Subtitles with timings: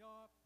[0.00, 0.39] jag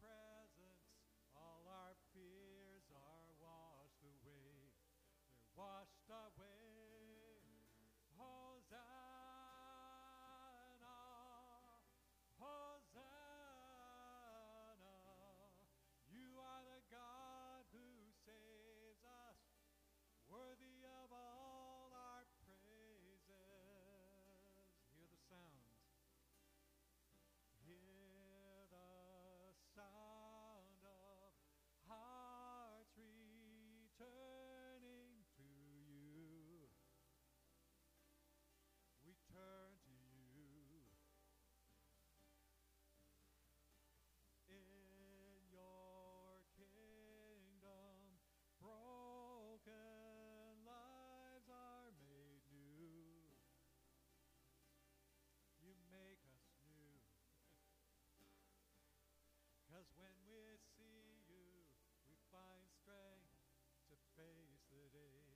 [59.85, 61.69] Cause when we see you,
[62.09, 63.37] we find strength
[63.85, 65.29] to face the day.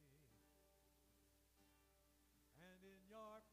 [2.58, 3.46] And in your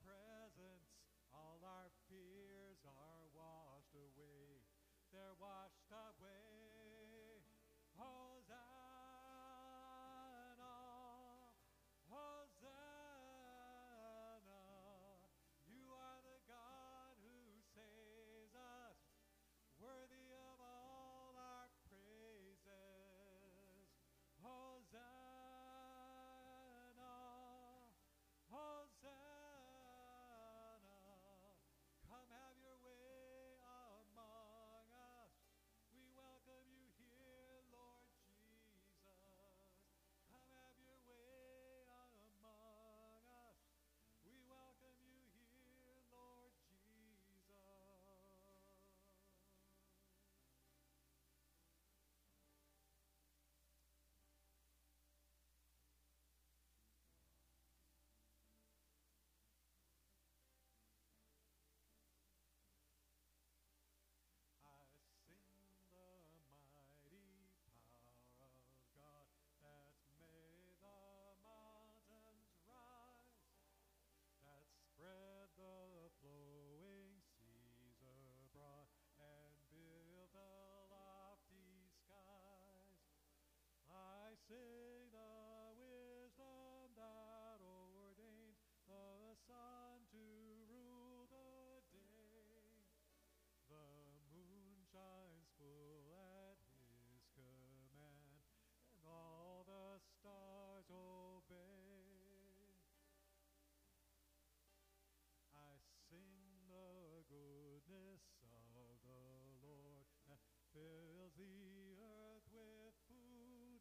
[107.86, 109.14] goodness of the
[109.62, 110.42] Lord that
[110.74, 113.78] fills the earth with food.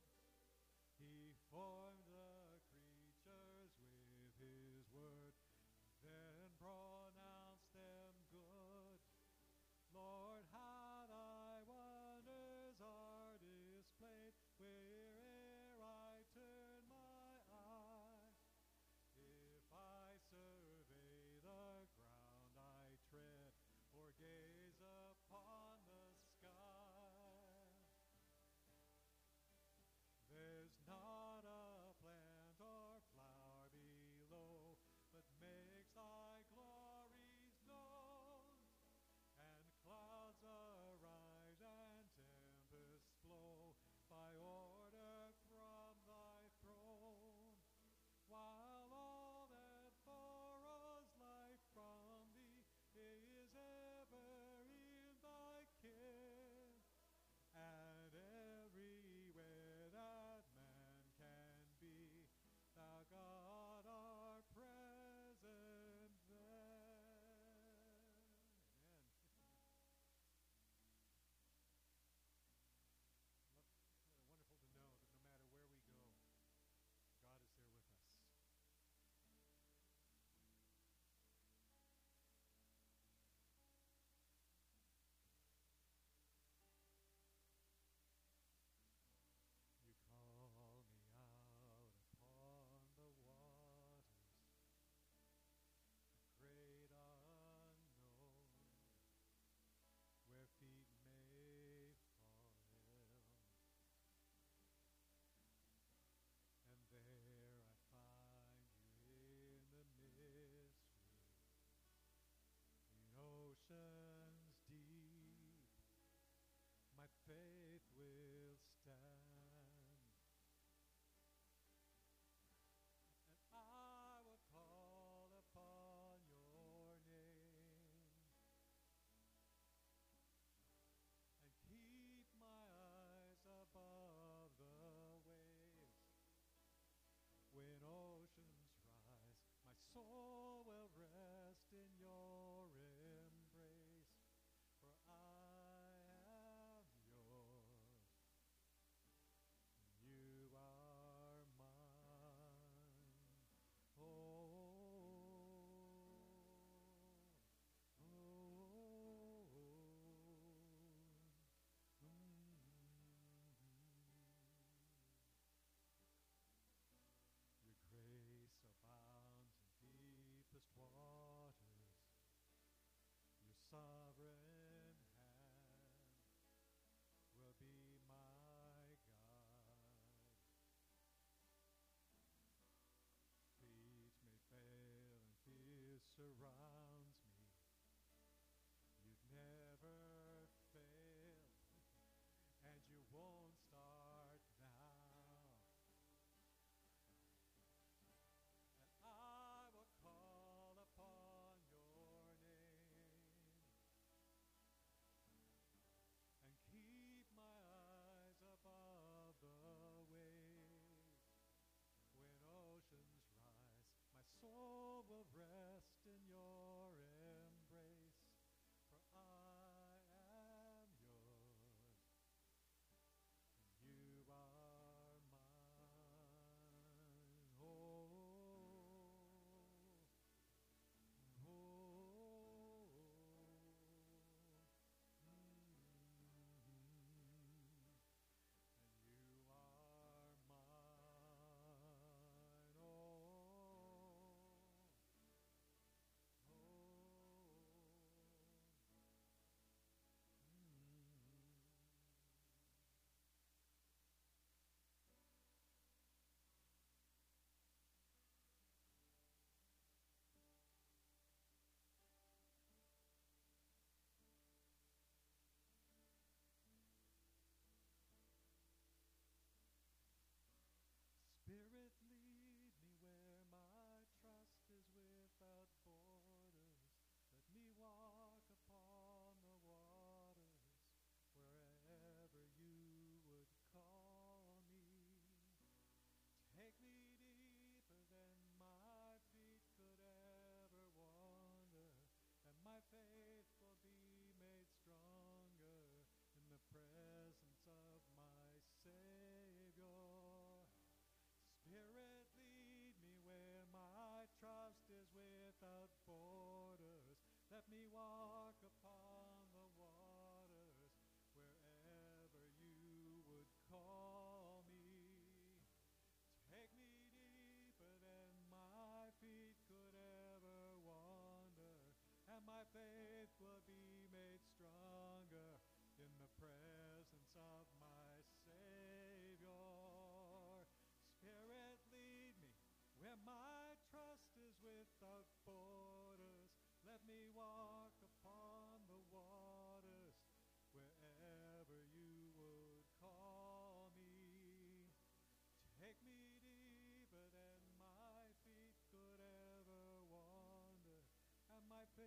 [1.02, 1.85] He forms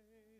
[0.07, 0.38] and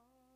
[0.00, 0.29] but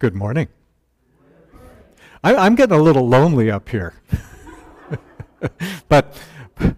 [0.00, 0.46] Good morning.
[2.22, 3.94] I, I'm getting a little lonely up here.
[5.88, 6.16] but
[6.56, 6.76] the,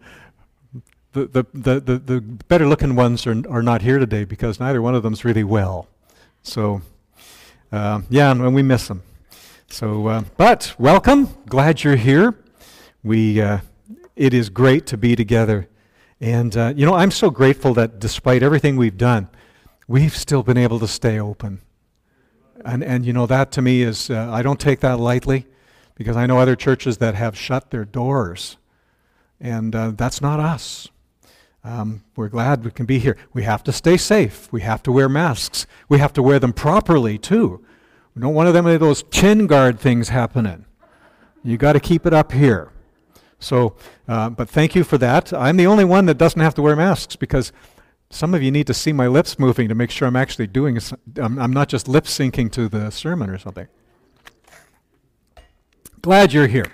[1.12, 4.94] the, the, the, the better looking ones are, are not here today because neither one
[4.94, 5.86] of them's really well.
[6.42, 6.80] So,
[7.70, 9.02] uh, yeah, and we miss them.
[9.68, 11.28] So, uh, but welcome.
[11.46, 12.34] Glad you're here.
[13.02, 13.58] We, uh,
[14.16, 15.68] it is great to be together.
[16.22, 19.28] And, uh, you know, I'm so grateful that despite everything we've done,
[19.86, 21.60] we've still been able to stay open.
[22.64, 25.46] And, and you know, that to me is, uh, I don't take that lightly
[25.94, 28.56] because I know other churches that have shut their doors.
[29.40, 30.88] And uh, that's not us.
[31.62, 33.16] Um, we're glad we can be here.
[33.32, 34.50] We have to stay safe.
[34.50, 35.66] We have to wear masks.
[35.88, 37.64] We have to wear them properly, too.
[38.14, 40.64] We don't want of them of those chin guard things happening.
[41.44, 42.72] You got to keep it up here.
[43.38, 43.76] So,
[44.08, 45.32] uh, but thank you for that.
[45.32, 47.52] I'm the only one that doesn't have to wear masks because
[48.10, 50.78] some of you need to see my lips moving to make sure I'm actually doing,
[51.16, 53.68] I'm, I'm not just lip syncing to the sermon or something.
[56.02, 56.66] Glad you're here.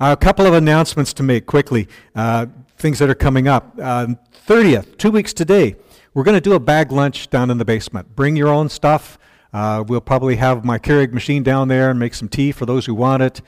[0.00, 3.74] a couple of announcements to make quickly, uh, things that are coming up.
[3.80, 4.08] Uh,
[4.46, 5.76] 30th, two weeks today,
[6.12, 8.14] we're going to do a bag lunch down in the basement.
[8.14, 9.18] Bring your own stuff.
[9.52, 12.84] Uh, we'll probably have my Keurig machine down there and make some tea for those
[12.84, 13.40] who want it.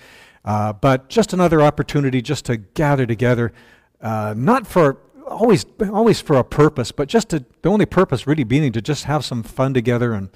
[0.44, 3.52] Uh, but just another opportunity just to gather together,
[4.00, 8.44] uh, not for always always for a purpose, but just to the only purpose really
[8.44, 10.30] being to just have some fun together and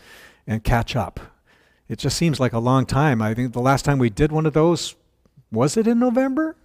[0.47, 1.21] and catch up.
[1.89, 3.21] It just seems like a long time.
[3.21, 4.95] I think the last time we did one of those
[5.51, 6.57] was it in November?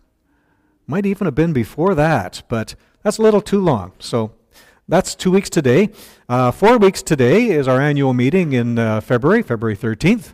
[0.87, 3.91] Might even have been before that, but that's a little too long.
[3.99, 4.31] So
[4.87, 5.89] that's two weeks today.
[6.29, 10.33] Uh, four weeks today is our annual meeting in uh, February, February 13th.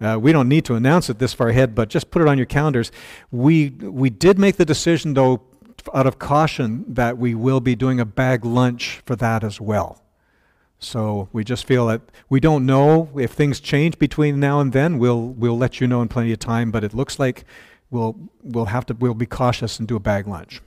[0.00, 2.36] Uh, we don't need to announce it this far ahead, but just put it on
[2.36, 2.90] your calendars.
[3.30, 5.42] We, we did make the decision, though,
[5.92, 10.02] out of caution, that we will be doing a bag lunch for that as well.
[10.78, 14.98] So we just feel that we don't know if things change between now and then.
[14.98, 16.70] We'll we'll let you know in plenty of time.
[16.70, 17.44] But it looks like
[17.90, 20.60] we'll we'll have to we'll be cautious and do a bag lunch.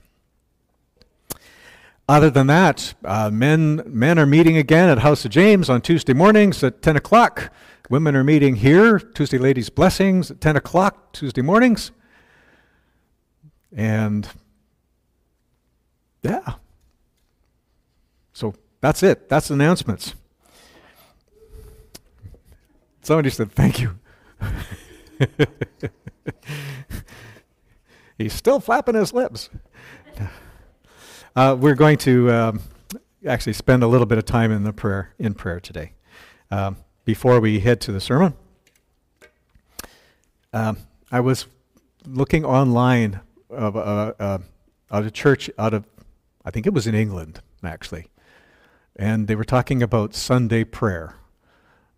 [2.08, 6.14] Other than that, uh, men men are meeting again at House of James on Tuesday
[6.14, 7.52] mornings at 10 o'clock.
[7.90, 11.90] Women are meeting here Tuesday Ladies Blessings at 10 o'clock Tuesday mornings.
[13.76, 14.28] And
[16.22, 16.54] yeah,
[18.32, 19.28] so that's it.
[19.28, 20.14] That's announcements.
[23.02, 23.98] Somebody said thank you.
[28.18, 29.48] He's still flapping his lips.
[31.36, 32.60] Uh, we're going to um,
[33.26, 35.92] actually spend a little bit of time in the prayer in prayer today.
[36.50, 38.34] Um, before we head to the sermon,
[40.52, 40.78] um,
[41.12, 41.46] I was
[42.04, 44.42] looking online of of
[44.90, 45.84] a church out of,
[46.48, 48.06] I think it was in England actually,
[48.96, 51.16] and they were talking about Sunday prayer.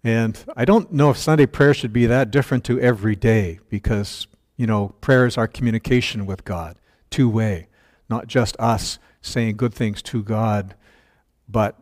[0.03, 4.27] And I don't know if Sunday prayer should be that different to every day because,
[4.57, 6.75] you know, prayer is our communication with God,
[7.11, 7.69] two way,
[8.09, 10.75] not just us saying good things to God,
[11.49, 11.79] but,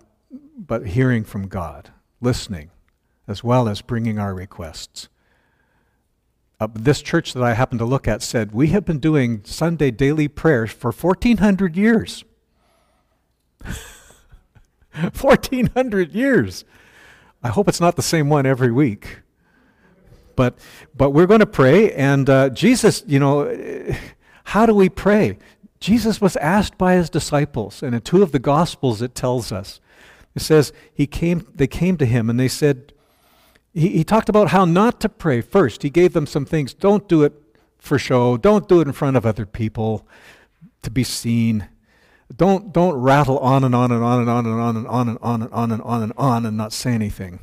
[0.54, 2.70] but hearing from God, listening,
[3.26, 5.08] as well as bringing our requests.
[6.60, 9.90] Uh, this church that I happened to look at said, We have been doing Sunday
[9.90, 12.24] daily prayers for 1,400 years.
[14.92, 16.64] 1,400 years.
[17.42, 19.20] I hope it's not the same one every week.
[20.36, 20.58] But,
[20.96, 23.52] but we're going to pray, and uh, Jesus, you know,
[24.44, 25.38] how do we pray?
[25.80, 29.80] Jesus was asked by his disciples, and in two of the Gospels it tells us.
[30.34, 32.92] It says he came, they came to him and they said,
[33.74, 35.82] He, he talked about how not to pray first.
[35.82, 36.74] He gave them some things.
[36.74, 37.32] Don't do it
[37.78, 38.36] for show.
[38.36, 40.06] Don't do it in front of other people
[40.82, 41.68] to be seen.
[42.36, 45.18] Don't, don't rattle on and on and on and on and on and on and
[45.20, 47.40] on and on and on and on and not say anything.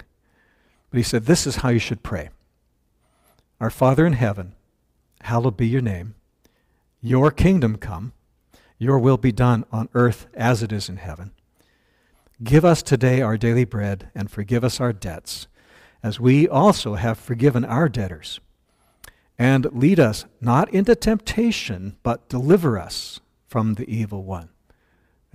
[0.90, 2.30] But he said, This is how you should pray.
[3.60, 4.54] Our Father in heaven,
[5.22, 6.16] hallowed be your name.
[7.02, 8.14] Your kingdom come.
[8.78, 11.32] Your will be done on earth as it is in heaven.
[12.44, 15.48] Give us today our daily bread and forgive us our debts,
[16.04, 18.42] as we also have forgiven our debtors.
[19.40, 24.50] And lead us not into temptation, but deliver us from the evil one.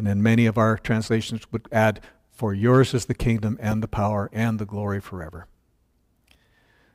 [0.01, 2.01] And then many of our translations would add,
[2.33, 5.47] For yours is the kingdom and the power and the glory forever.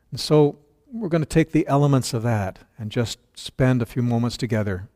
[0.09, 0.57] And so
[0.91, 4.89] we're going to take the elements of that and just spend a few moments together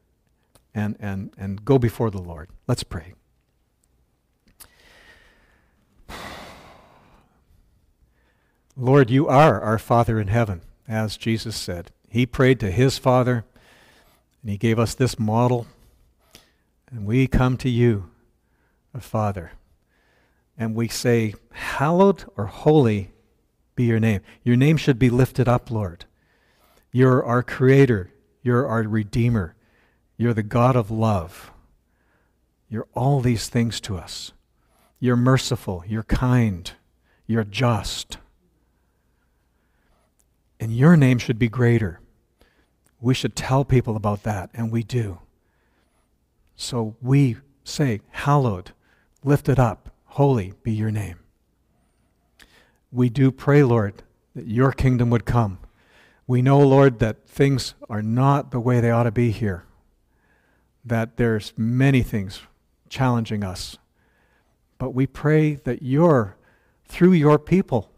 [0.73, 2.49] and, and, and go before the Lord.
[2.67, 3.13] Let's pray.
[8.75, 11.91] Lord, you are our Father in heaven, as Jesus said.
[12.09, 13.45] He prayed to his Father,
[14.41, 15.67] and he gave us this model.
[16.89, 18.09] And we come to you,
[18.99, 19.51] Father,
[20.57, 23.11] and we say, Hallowed or holy
[23.75, 24.21] be your name.
[24.43, 26.05] Your name should be lifted up, Lord.
[26.91, 29.55] You're our Creator, you're our Redeemer,
[30.17, 31.51] you're the God of love.
[32.67, 34.31] You're all these things to us.
[34.99, 36.71] You're merciful, you're kind,
[37.25, 38.17] you're just
[40.59, 42.01] and your name should be greater.
[42.99, 45.19] We should tell people about that, and we do.
[46.61, 48.73] So we say, Hallowed,
[49.23, 51.19] lifted up, holy be your name.
[52.91, 54.03] We do pray, Lord,
[54.35, 55.59] that your kingdom would come.
[56.27, 59.63] We know, Lord, that things are not the way they ought to be here,
[60.83, 62.41] that there's many things
[62.89, 63.77] challenging us.
[64.77, 66.35] But we pray that your,
[66.83, 67.89] through your people,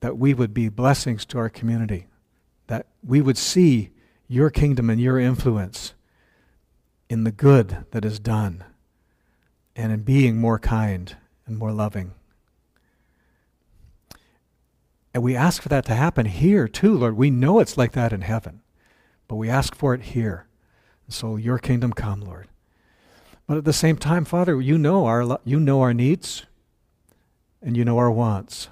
[0.00, 2.06] that we would be blessings to our community,
[2.68, 3.90] that we would see
[4.28, 5.92] your kingdom and your influence
[7.12, 8.64] in the good that is done
[9.76, 11.14] and in being more kind
[11.46, 12.14] and more loving.
[15.12, 17.18] And we ask for that to happen here too, Lord.
[17.18, 18.62] We know it's like that in heaven,
[19.28, 20.46] but we ask for it here.
[21.06, 22.48] And So your kingdom come, Lord.
[23.46, 26.46] But at the same time, Father, you know our you know our needs
[27.60, 28.68] and you know our wants.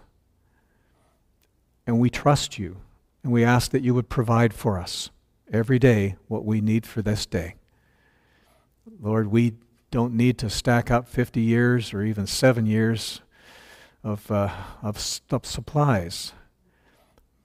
[1.86, 2.78] And we trust you.
[3.22, 5.10] And we ask that you would provide for us
[5.52, 7.56] every day what we need for this day.
[8.98, 9.54] Lord, we
[9.90, 13.20] don't need to stack up 50 years or even seven years
[14.02, 14.50] of, uh,
[14.82, 16.32] of, of supplies.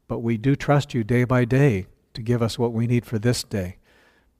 [0.07, 3.19] But we do trust you day by day to give us what we need for
[3.19, 3.77] this day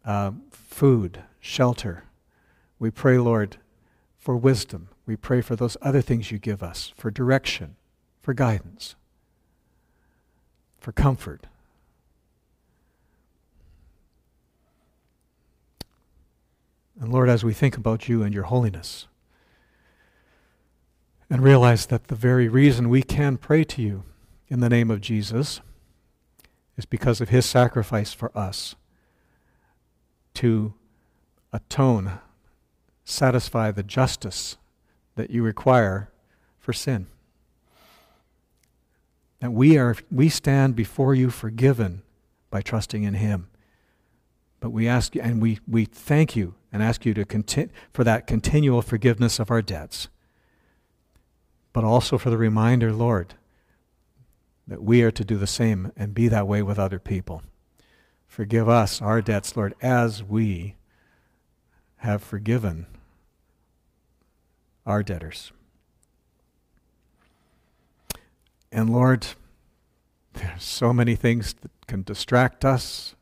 [0.05, 2.03] uh, food, shelter.
[2.77, 3.57] We pray, Lord,
[4.17, 4.89] for wisdom.
[5.05, 7.75] We pray for those other things you give us, for direction,
[8.21, 8.95] for guidance
[10.85, 11.47] for comfort.
[16.99, 19.07] And Lord, as we think about you and your holiness,
[21.29, 24.03] and realize that the very reason we can pray to you
[24.47, 25.59] in the name of Jesus
[26.77, 28.75] is because of his sacrifice for us
[30.35, 30.73] to
[31.51, 32.19] atone,
[33.03, 34.57] satisfy the justice
[35.15, 36.11] that you require
[36.59, 37.07] for sin.
[39.39, 42.03] That we, are, we stand before you forgiven
[42.49, 43.47] by trusting in Him.
[44.59, 48.03] But we ask you, and we, we thank you and ask you to conti- for
[48.03, 50.09] that continual forgiveness of our debts.
[51.71, 53.35] But also for the reminder, Lord,
[54.67, 57.43] that we are to do the same and be that way with other people.
[58.27, 60.75] Forgive us our debts, Lord, as we
[61.99, 62.87] have forgiven
[64.85, 65.53] our debtors.
[68.69, 69.27] And Lord,
[70.33, 73.15] there's so many things that can distract us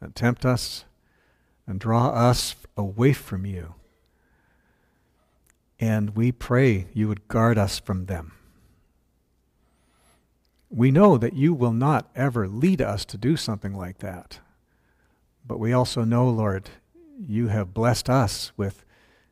[0.00, 0.86] and tempt us
[1.70, 3.74] and draw us away from you.
[5.78, 8.32] And we pray you would guard us from them.
[10.68, 14.40] We know that you will not ever lead us to do something like that.
[15.46, 16.68] But we also know, Lord,
[17.18, 18.84] you have blessed us with,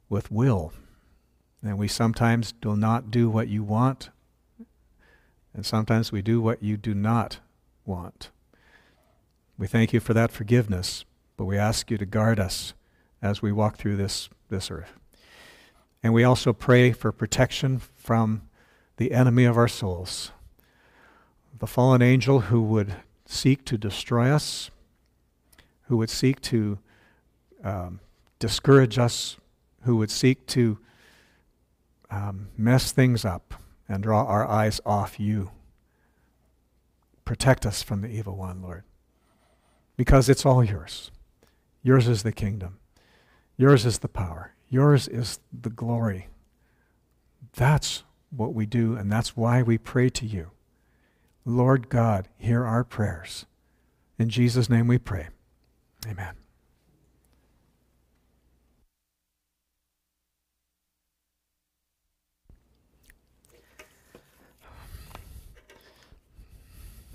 [0.09, 0.73] with will.
[1.63, 4.11] And we sometimes do not do what you want
[5.59, 7.41] and sometimes we do what you do not
[7.85, 8.31] want.
[9.59, 11.05] We thank you for that forgiveness,
[11.39, 12.75] but we ask you to guard us
[13.23, 14.93] as we walk through this, this earth.
[16.03, 18.43] And we also pray for protection from
[18.99, 20.33] the enemy of our souls,
[21.59, 24.71] the fallen angel who would seek to destroy us,
[25.85, 26.79] who would seek to
[27.65, 28.01] um,
[28.39, 29.39] discourage us,
[29.85, 30.79] who would seek to
[32.11, 33.55] um, mess things up
[33.89, 35.51] and draw our eyes off you
[37.29, 38.85] Protect us from the evil one, Lord.
[39.99, 41.11] Because it's all yours.
[41.89, 42.77] Yours is the kingdom.
[43.57, 44.53] Yours is the power.
[44.69, 46.29] Yours is the glory.
[47.55, 50.51] That's what we do, and that's why we pray to you.
[51.47, 53.47] Lord God, hear our prayers.
[54.19, 55.29] In Jesus' name we pray.
[56.07, 56.35] Amen.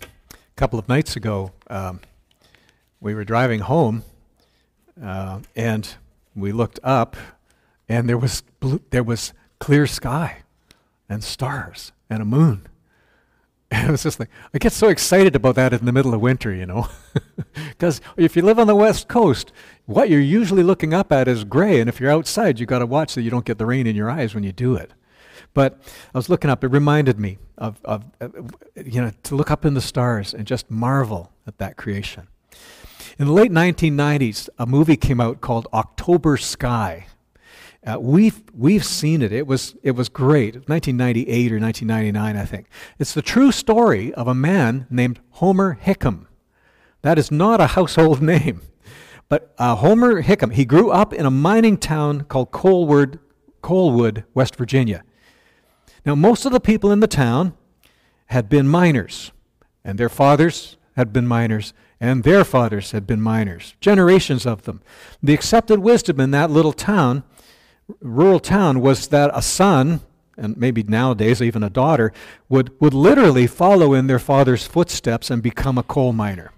[0.01, 0.07] A
[0.55, 1.99] couple of nights ago, um,
[2.99, 4.01] we were driving home,
[5.01, 5.95] uh, and
[6.35, 7.15] we looked up,
[7.87, 10.43] and there was blue, there was clear sky,
[11.09, 12.67] and stars, and a moon.
[13.71, 16.21] And it was just like I get so excited about that in the middle of
[16.21, 16.89] winter, you know,
[17.69, 19.51] because if you live on the west coast,
[19.87, 22.85] what you're usually looking up at is gray, and if you're outside, you've got to
[22.85, 24.91] watch that you don't get the rain in your eyes when you do it.
[25.55, 25.81] But
[26.13, 28.29] I was looking up, it reminded me of, of uh,
[28.75, 32.27] you know, to look up in the stars and just marvel at that creation.
[33.19, 37.05] In the late 1990s, a movie came out called October Sky.
[37.85, 39.31] Uh, we've, we've seen it.
[39.31, 40.67] It was, it was great.
[40.67, 42.67] 1998 or 1999, I think.
[42.97, 46.25] It's the true story of a man named Homer Hickam.
[47.03, 48.61] That is not a household name.
[49.29, 53.19] But uh, Homer Hickam, he grew up in a mining town called Coalwood,
[53.61, 55.03] Coalwood, West Virginia.
[56.03, 57.53] Now, most of the people in the town
[58.27, 59.31] had been miners,
[59.83, 64.81] and their fathers had been miners, and their fathers had been miners, generations of them.
[65.23, 67.23] The accepted wisdom in that little town,
[68.01, 70.01] rural town, was that a son,
[70.35, 72.11] and maybe nowadays even a daughter,
[72.49, 76.51] would, would literally follow in their father's footsteps and become a coal miner.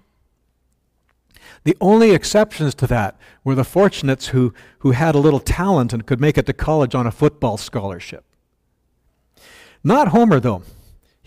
[1.62, 6.04] The only exceptions to that were the fortunates who, who had a little talent and
[6.04, 8.24] could make it to college on a football scholarship.
[9.84, 10.64] Not Homer, though.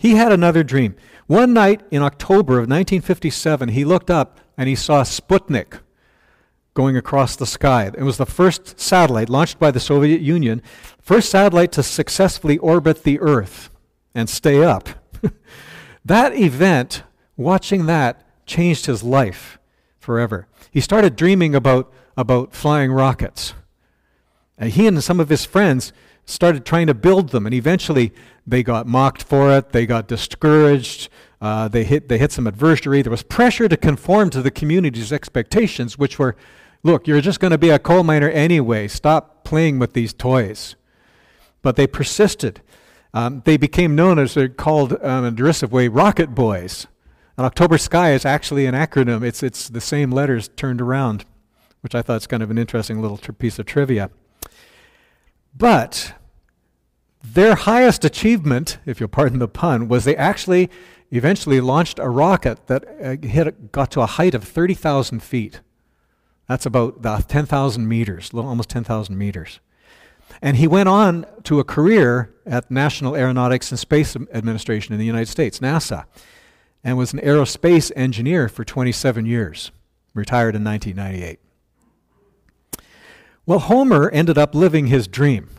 [0.00, 0.96] He had another dream.
[1.26, 5.80] One night in October of 1957, he looked up and he saw Sputnik
[6.72, 7.90] going across the sky.
[7.94, 10.62] It was the first satellite launched by the Soviet Union,
[11.02, 13.68] first satellite to successfully orbit the Earth
[14.14, 14.88] and stay up.
[16.06, 17.02] that event,
[17.36, 19.58] watching that, changed his life
[19.98, 20.46] forever.
[20.70, 23.52] He started dreaming about, about flying rockets.
[24.56, 25.92] And he and some of his friends
[26.24, 28.14] started trying to build them, and eventually
[28.50, 29.70] they got mocked for it.
[29.70, 31.08] They got discouraged.
[31.40, 33.02] Uh, they hit they hit some adversity.
[33.02, 36.36] There was pressure to conform to the community's expectations, which were,
[36.82, 38.88] look, you're just going to be a coal miner anyway.
[38.88, 40.76] Stop playing with these toys.
[41.62, 42.60] But they persisted.
[43.12, 46.86] Um, they became known as they're called um, in a derisive way, rocket boys.
[47.36, 49.22] And October Sky is actually an acronym.
[49.22, 51.24] It's it's the same letters turned around,
[51.80, 54.10] which I thought is kind of an interesting little piece of trivia.
[55.56, 56.14] But
[57.22, 60.70] their highest achievement, if you'll pardon the pun, was they actually
[61.10, 65.60] eventually launched a rocket that uh, hit, got to a height of 30,000 feet.
[66.48, 69.60] That's about 10,000 meters, almost 10,000 meters.
[70.42, 75.06] And he went on to a career at National Aeronautics and Space Administration in the
[75.06, 76.06] United States, NASA,
[76.82, 79.70] and was an aerospace engineer for 27 years,
[80.14, 81.38] retired in 1998.
[83.44, 85.50] Well, Homer ended up living his dream.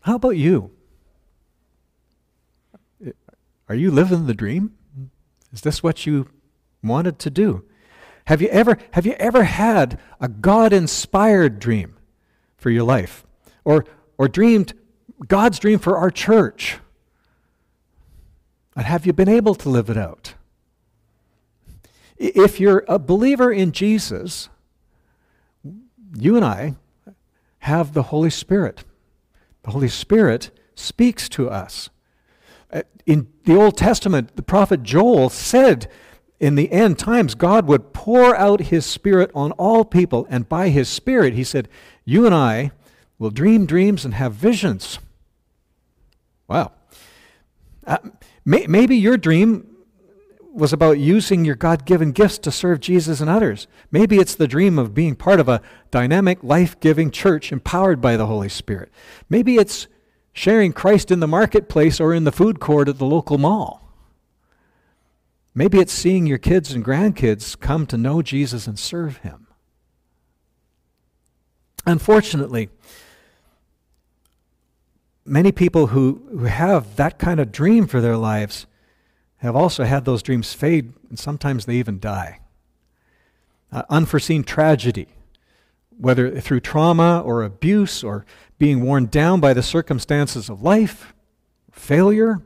[0.00, 0.70] How about you?
[3.68, 4.74] Are you living the dream?
[5.52, 6.28] Is this what you
[6.82, 7.64] wanted to do?
[8.26, 11.96] Have you ever, have you ever had a God inspired dream
[12.56, 13.24] for your life?
[13.64, 13.84] Or,
[14.16, 14.74] or dreamed
[15.26, 16.78] God's dream for our church?
[18.76, 20.34] And have you been able to live it out?
[22.16, 24.48] If you're a believer in Jesus,
[26.14, 26.76] you and I
[27.60, 28.84] have the Holy Spirit.
[29.62, 31.90] The Holy Spirit speaks to us.
[32.72, 35.90] Uh, in the Old Testament, the prophet Joel said
[36.40, 40.68] in the end times, God would pour out his Spirit on all people, and by
[40.68, 41.68] his Spirit, he said,
[42.04, 42.70] You and I
[43.18, 45.00] will dream dreams and have visions.
[46.46, 46.72] Wow.
[47.86, 47.98] Uh,
[48.44, 49.77] may, maybe your dream
[50.58, 53.68] was about using your God given gifts to serve Jesus and others.
[53.90, 58.16] Maybe it's the dream of being part of a dynamic, life giving church empowered by
[58.16, 58.90] the Holy Spirit.
[59.30, 59.86] Maybe it's
[60.32, 63.92] sharing Christ in the marketplace or in the food court at the local mall.
[65.54, 69.46] Maybe it's seeing your kids and grandkids come to know Jesus and serve Him.
[71.86, 72.68] Unfortunately,
[75.24, 78.66] many people who, who have that kind of dream for their lives
[79.38, 82.40] have also had those dreams fade, and sometimes they even die.
[83.70, 85.08] Uh, unforeseen tragedy,
[85.96, 88.24] whether through trauma or abuse or
[88.58, 91.14] being worn down by the circumstances of life,
[91.70, 92.42] failure,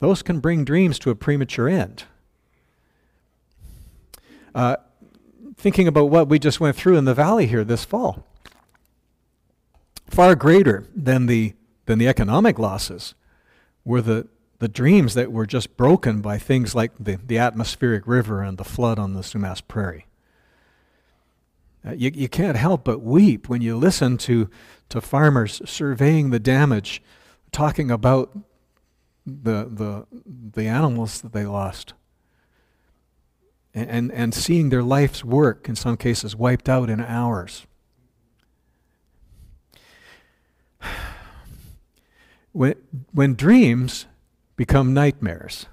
[0.00, 2.04] those can bring dreams to a premature end.
[4.54, 4.76] Uh,
[5.56, 8.26] thinking about what we just went through in the valley here this fall,
[10.08, 11.54] far greater than the,
[11.84, 13.14] than the economic losses
[13.84, 14.28] were the,
[14.58, 18.64] the dreams that were just broken by things like the, the atmospheric river and the
[18.64, 20.06] flood on the Sumas Prairie.
[21.86, 24.48] Uh, you, you can't help but weep when you listen to,
[24.88, 27.02] to farmers surveying the damage,
[27.52, 28.36] talking about
[29.26, 31.92] the, the, the animals that they lost,
[33.74, 37.66] and, and, and seeing their life's work, in some cases, wiped out in hours.
[42.52, 42.74] When,
[43.12, 44.06] when dreams
[44.56, 45.66] become nightmares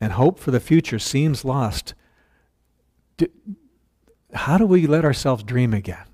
[0.00, 1.94] and hope for the future seems lost,
[3.16, 3.26] do,
[4.34, 6.06] how do we let ourselves dream again?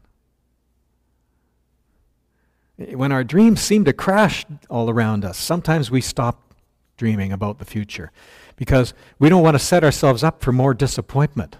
[2.76, 6.55] When our dreams seem to crash all around us, sometimes we stop
[6.96, 8.12] dreaming about the future
[8.57, 11.57] because we don't want to set ourselves up for more disappointment.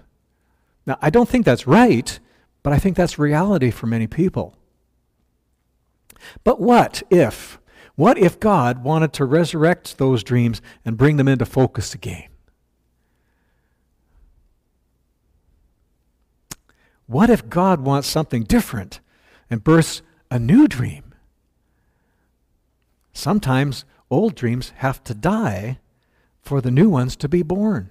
[0.85, 2.19] Now, I don't think that's right,
[2.61, 4.55] but I think that's reality for many people.
[6.43, 7.58] But what if?
[7.99, 12.29] What if God wanted to resurrect those dreams and bring them into focus again?
[17.07, 19.01] What if God wants something different
[19.49, 21.13] and births a new dream?
[23.11, 25.79] Sometimes old dreams have to die
[26.41, 27.89] for the new ones to be born.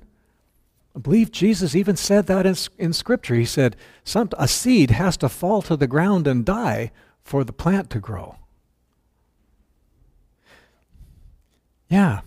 [0.96, 3.34] I believe Jesus even said that in, in Scripture.
[3.34, 3.76] He said,
[4.16, 6.92] a seed has to fall to the ground and die
[7.22, 8.36] for the plant to grow.
[11.89, 12.20] Yeah.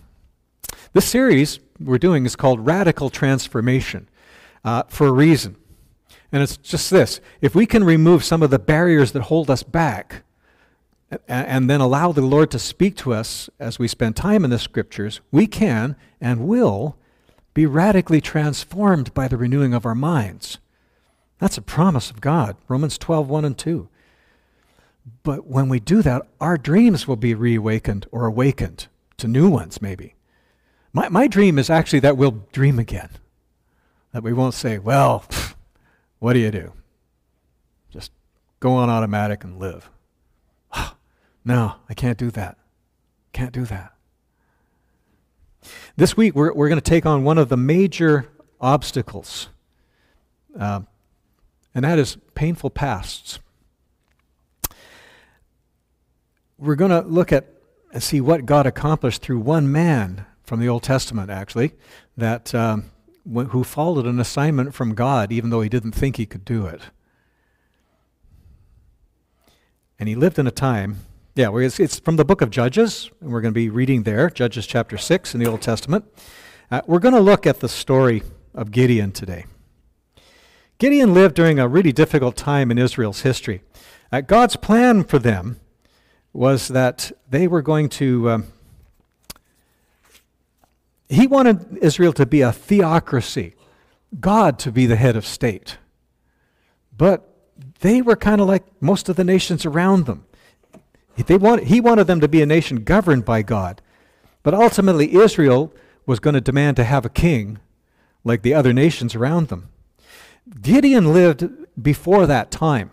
[0.92, 4.08] This series we're doing is called Radical Transformation
[4.64, 5.56] uh, for a reason.
[6.30, 9.62] And it's just this if we can remove some of the barriers that hold us
[9.62, 10.22] back,
[11.28, 14.58] and, then allow the Lord to speak to us as we spend time in the
[14.58, 16.96] scriptures, we can and will
[17.52, 20.58] be radically transformed by the renewing of our minds.
[21.38, 22.56] That's a promise of God.
[22.66, 23.88] Romans 12, 1 and 2.
[25.22, 28.86] But when we do that, our dreams will be reawakened or awakened
[29.22, 30.14] to new ones, maybe.
[30.92, 33.08] My, my dream is actually that we'll dream again.
[34.12, 35.24] That we won't say, well,
[36.18, 36.72] what do you do?
[37.90, 38.12] Just
[38.60, 39.88] go on automatic and live.
[41.44, 42.58] no, I can't do that.
[43.32, 43.94] Can't do that.
[45.96, 48.28] This week, we're, we're going to take on one of the major
[48.60, 49.48] obstacles,
[50.58, 50.80] uh,
[51.74, 53.38] and that is painful pasts.
[56.58, 57.51] We're going to look at
[57.92, 61.72] and see what God accomplished through one man from the Old Testament, actually,
[62.16, 62.90] that um,
[63.24, 66.80] who followed an assignment from God even though he didn't think he could do it.
[69.98, 71.00] And he lived in a time,
[71.36, 74.28] yeah, it's, it's from the book of Judges, and we're going to be reading there,
[74.28, 76.04] Judges chapter 6 in the Old Testament.
[76.70, 78.22] Uh, we're going to look at the story
[78.54, 79.44] of Gideon today.
[80.78, 83.62] Gideon lived during a really difficult time in Israel's history.
[84.10, 85.60] Uh, God's plan for them
[86.32, 88.30] was that they were going to.
[88.30, 88.46] Um,
[91.08, 93.54] he wanted Israel to be a theocracy,
[94.18, 95.76] God to be the head of state.
[96.96, 97.28] But
[97.80, 100.24] they were kind of like most of the nations around them.
[101.16, 103.82] They wanted, he wanted them to be a nation governed by God.
[104.42, 105.72] But ultimately, Israel
[106.06, 107.58] was going to demand to have a king
[108.24, 109.68] like the other nations around them.
[110.60, 111.48] Gideon lived
[111.80, 112.90] before that time,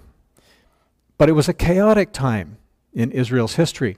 [1.17, 2.58] but it was a chaotic time
[2.99, 3.97] in Israel's history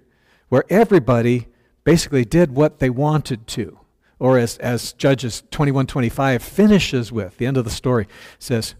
[0.49, 1.47] where everybody
[1.83, 3.79] basically did what they wanted to
[4.19, 8.75] or as, as Judges 21:25 finishes with, the end of the story says,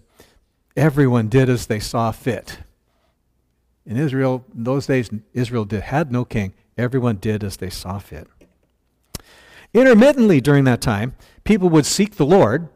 [0.77, 2.59] everyone did as they saw fit.
[3.83, 6.53] In Israel, in those days, Israel did, had no king.
[6.77, 8.27] Everyone did as they saw fit.
[9.73, 12.69] Intermittently during that time, people would seek the Lord,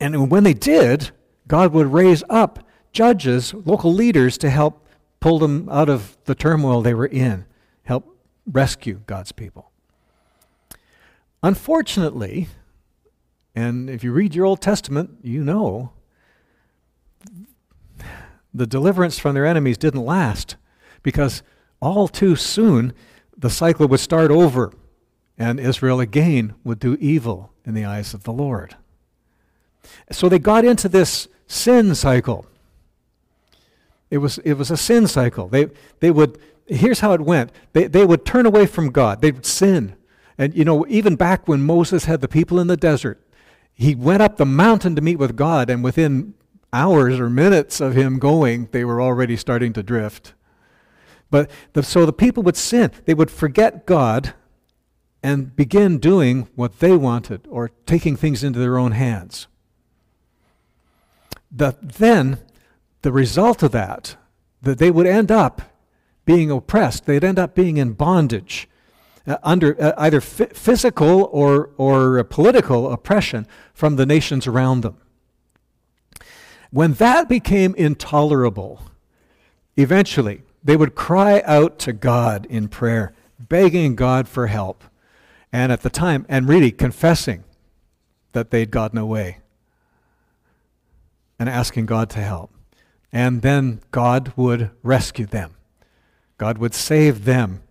[0.00, 1.12] and when they did,
[1.46, 4.85] God would raise up judges, local leaders, to help
[5.20, 7.46] pull them out of the turmoil they were in,
[7.84, 9.70] help rescue God's people.
[11.42, 12.48] Unfortunately,
[13.54, 15.92] and if you read your Old Testament, you know,
[18.52, 20.56] the deliverance from their enemies didn't last
[21.02, 21.42] because
[21.80, 22.92] all too soon
[23.36, 24.72] the cycle would start over
[25.38, 28.76] and Israel again would do evil in the eyes of the Lord.
[30.10, 32.46] So they got into this sin cycle.
[34.10, 35.48] It was, it was a sin cycle.
[35.48, 35.68] They,
[36.00, 39.46] they would, here's how it went they, they would turn away from God, they would
[39.46, 39.96] sin.
[40.38, 43.22] And you know, even back when Moses had the people in the desert,
[43.72, 46.34] he went up the mountain to meet with God, and within
[46.72, 50.34] hours or minutes of him going, they were already starting to drift.
[51.30, 52.90] But the, so the people would sin.
[53.04, 54.34] They would forget God
[55.22, 59.46] and begin doing what they wanted or taking things into their own hands.
[61.50, 62.38] The, then,
[63.06, 64.16] the result of that,
[64.62, 65.62] that they would end up
[66.24, 68.68] being oppressed, they'd end up being in bondage
[69.28, 74.96] uh, under uh, either f- physical or, or political oppression from the nations around them.
[76.72, 78.82] When that became intolerable,
[79.76, 84.82] eventually they would cry out to God in prayer, begging God for help.
[85.52, 87.44] And at the time, and really confessing
[88.32, 89.38] that they'd gotten away
[91.38, 92.50] and asking God to help.
[93.16, 95.54] And then God would rescue them.
[96.36, 97.62] God would save them.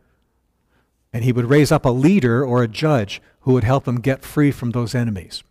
[1.14, 4.24] And he would raise up a leader or a judge who would help them get
[4.24, 5.44] free from those enemies.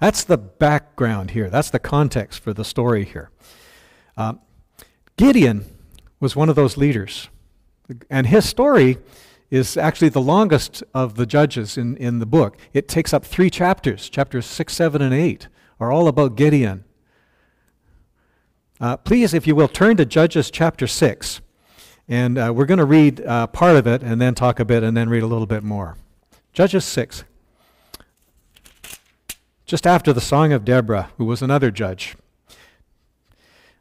[0.00, 1.48] That's the background here.
[1.48, 3.30] That's the context for the story here.
[4.16, 4.34] Uh,
[5.16, 5.64] Gideon
[6.18, 7.28] was one of those leaders.
[8.10, 8.98] And his story
[9.52, 12.56] is actually the longest of the judges in, in the book.
[12.72, 14.10] It takes up three chapters.
[14.10, 15.46] Chapters 6, 7, and 8
[15.78, 16.82] are all about Gideon.
[18.80, 21.40] Uh, please, if you will, turn to Judges chapter 6.
[22.08, 24.82] And uh, we're going to read uh, part of it and then talk a bit
[24.82, 25.96] and then read a little bit more.
[26.52, 27.24] Judges 6.
[29.66, 32.16] Just after the Song of Deborah, who was another judge.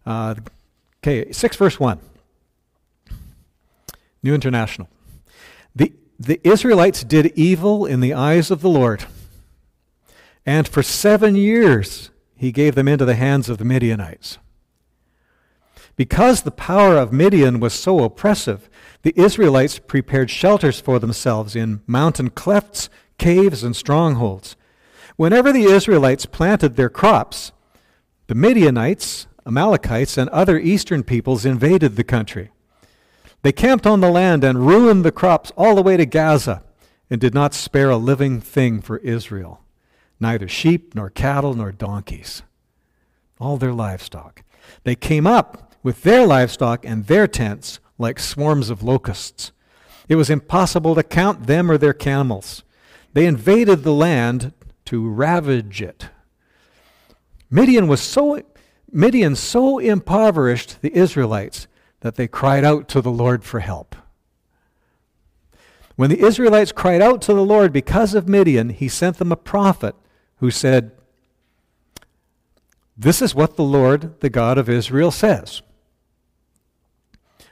[0.05, 0.35] Uh,
[1.01, 1.99] okay, 6 verse 1.
[4.23, 4.89] New International.
[5.75, 9.05] The, the Israelites did evil in the eyes of the Lord.
[10.45, 14.39] And for seven years he gave them into the hands of the Midianites.
[15.97, 18.69] Because the power of Midian was so oppressive,
[19.01, 22.87] the Israelites prepared shelters for themselves in mountain clefts,
[23.17, 24.55] caves, and strongholds.
[25.15, 27.51] Whenever the Israelites planted their crops,
[28.27, 32.51] the Midianites, Amalekites, and other eastern peoples invaded the country.
[33.41, 36.61] They camped on the land and ruined the crops all the way to Gaza
[37.09, 39.61] and did not spare a living thing for Israel,
[40.19, 42.43] neither sheep, nor cattle, nor donkeys,
[43.39, 44.43] all their livestock.
[44.83, 49.53] They came up with their livestock and their tents like swarms of locusts.
[50.09, 52.65] It was impossible to count them or their camels.
[53.13, 54.51] They invaded the land
[54.83, 56.09] to ravage it.
[57.49, 58.41] Midian was so
[58.91, 61.67] Midian so impoverished the Israelites
[62.01, 63.95] that they cried out to the Lord for help.
[65.95, 69.37] When the Israelites cried out to the Lord because of Midian, he sent them a
[69.37, 69.95] prophet
[70.41, 70.91] who said,
[72.97, 75.61] This is what the Lord, the God of Israel, says.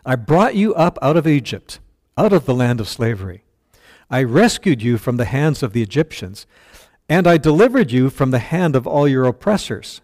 [0.06, 1.80] I brought you up out of Egypt,
[2.18, 3.44] out of the land of slavery.
[4.10, 6.46] I rescued you from the hands of the Egyptians,
[7.10, 10.02] and I delivered you from the hand of all your oppressors.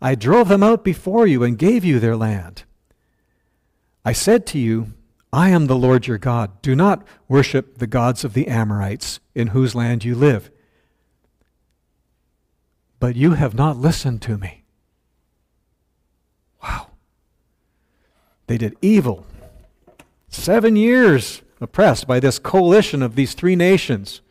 [0.00, 2.64] I drove them out before you and gave you their land.
[4.04, 4.94] I said to you,
[5.32, 6.62] I am the Lord your God.
[6.62, 10.50] Do not worship the gods of the Amorites in whose land you live.
[12.98, 14.64] But you have not listened to me.
[16.62, 16.88] Wow.
[18.50, 19.24] They did evil.
[20.28, 24.22] Seven years oppressed by this coalition of these three nations.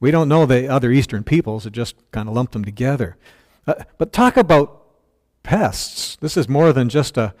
[0.00, 3.18] We don't know the other eastern peoples, it just kind of lumped them together.
[3.66, 4.86] Uh, but talk about
[5.42, 6.16] pests.
[6.22, 7.34] This is more than just a,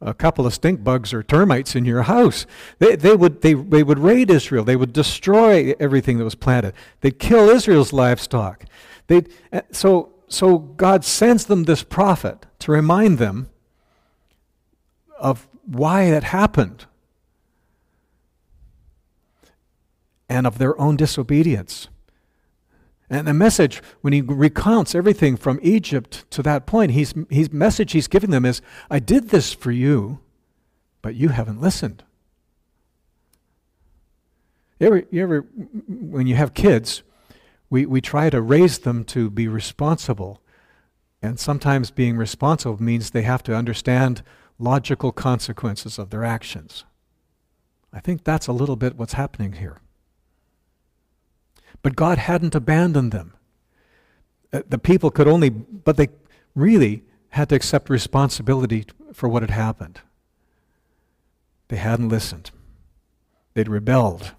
[0.00, 2.46] a couple of stink bugs or termites in your house.
[2.78, 4.62] They, they, would, they, they would raid Israel.
[4.62, 6.74] They would destroy everything that was planted.
[7.00, 8.66] They'd kill Israel's livestock.
[9.08, 13.50] They'd, uh, so, so God sends them this prophet to remind them
[15.18, 16.86] of why it happened
[20.28, 21.88] and of their own disobedience.
[23.08, 27.92] And the message, when he recounts everything from Egypt to that point, he's, his message
[27.92, 28.60] he's giving them is,
[28.90, 30.20] I did this for you,
[31.02, 32.02] but you haven't listened.
[34.80, 35.46] You ever, you ever
[35.86, 37.02] when you have kids,
[37.70, 40.42] we, we try to raise them to be responsible.
[41.22, 44.22] And sometimes being responsible means they have to understand
[44.58, 46.84] logical consequences of their actions.
[47.92, 49.80] I think that's a little bit what's happening here.
[51.82, 53.34] But God hadn't abandoned them.
[54.52, 56.08] Uh, the people could only, but they
[56.54, 60.00] really had to accept responsibility for what had happened.
[61.68, 62.50] They hadn't listened.
[63.54, 64.32] They'd rebelled,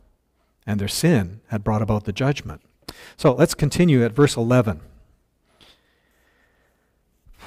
[0.65, 2.61] and their sin had brought about the judgment.
[3.17, 4.81] So let's continue at verse 11.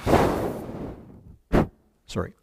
[2.05, 2.33] Sorry.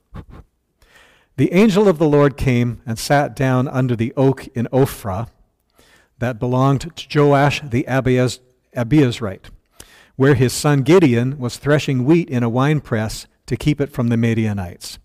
[1.36, 5.28] The angel of the Lord came and sat down under the oak in Ophrah
[6.18, 8.40] that belonged to Joash the Abiez,
[8.76, 9.50] Abiezrite,
[10.16, 14.16] where his son Gideon was threshing wheat in a winepress to keep it from the
[14.16, 14.98] Midianites.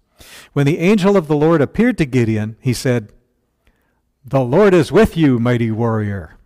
[0.53, 3.11] When the angel of the Lord appeared to Gideon, he said,
[4.25, 6.37] The Lord is with you, mighty warrior.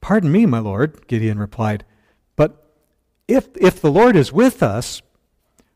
[0.00, 1.84] Pardon me, my lord, Gideon replied,
[2.36, 2.70] but
[3.26, 5.02] if, if the Lord is with us,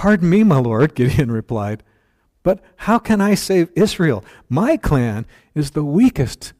[0.00, 1.82] Pardon me, my lord, Gideon replied,
[2.42, 4.24] but how can I save Israel?
[4.48, 6.54] My clan is the weakest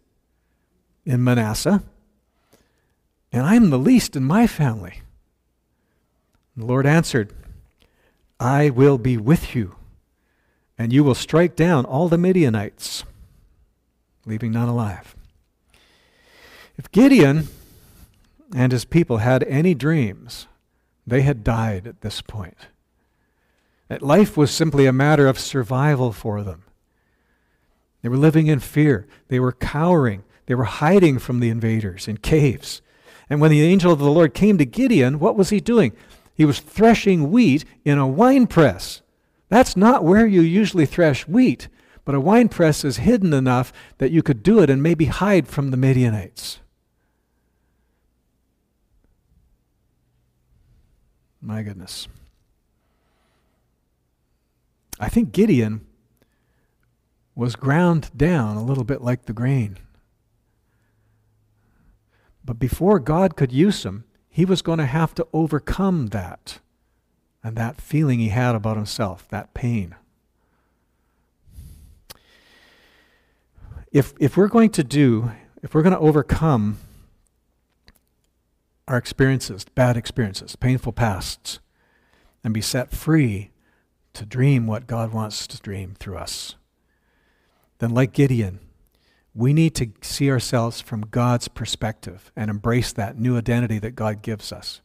[1.06, 1.82] in Manasseh,
[3.32, 5.00] and I'm the least in my family.
[6.54, 7.32] The Lord answered,
[8.38, 9.74] I will be with you,
[10.76, 13.04] and you will strike down all the Midianites
[14.26, 15.16] leaving none alive.
[16.76, 17.48] If Gideon
[18.54, 20.46] and his people had any dreams,
[21.06, 22.66] they had died at this point.
[23.90, 26.62] That life was simply a matter of survival for them.
[28.02, 29.08] They were living in fear.
[29.26, 30.22] They were cowering.
[30.46, 32.82] They were hiding from the invaders in caves.
[33.28, 35.90] And when the angel of the Lord came to Gideon, what was he doing?
[36.32, 39.02] He was threshing wheat in a wine press.
[39.48, 41.66] That's not where you usually thresh wheat.
[42.04, 45.48] But a wine press is hidden enough that you could do it and maybe hide
[45.48, 46.60] from the Midianites.
[51.42, 52.06] My goodness.
[55.00, 55.84] I think Gideon
[57.34, 59.78] was ground down a little bit like the grain.
[62.44, 66.60] But before God could use him, he was going to have to overcome that
[67.42, 69.96] and that feeling he had about himself, that pain.
[73.92, 75.32] if, if we're going to do,
[75.62, 76.78] if we're going to overcome
[78.86, 81.60] our experiences, bad experiences, painful pasts,
[82.42, 83.50] and be set free
[84.14, 86.56] to dream what God wants to dream through us,
[87.78, 88.60] then, like Gideon,
[89.34, 94.22] we need to see ourselves from God's perspective and embrace that new identity that God
[94.22, 94.80] gives us.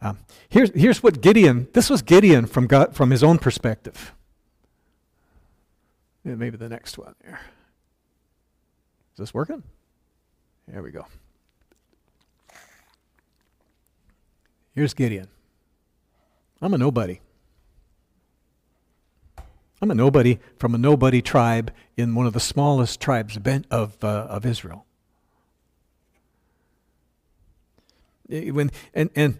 [0.00, 0.18] Um,
[0.48, 4.14] here's, here's what Gideon, this was Gideon from, God, from his own perspective.
[6.22, 7.40] maybe the next one there.
[9.14, 9.64] Is this working?
[10.68, 11.06] There we go.
[14.72, 15.28] Here's Gideon.
[16.62, 17.20] I'm a nobody.
[19.80, 23.38] I'm a nobody from a nobody tribe in one of the smallest tribes
[23.70, 24.84] of, uh, of Israel.
[28.28, 29.38] When, and, and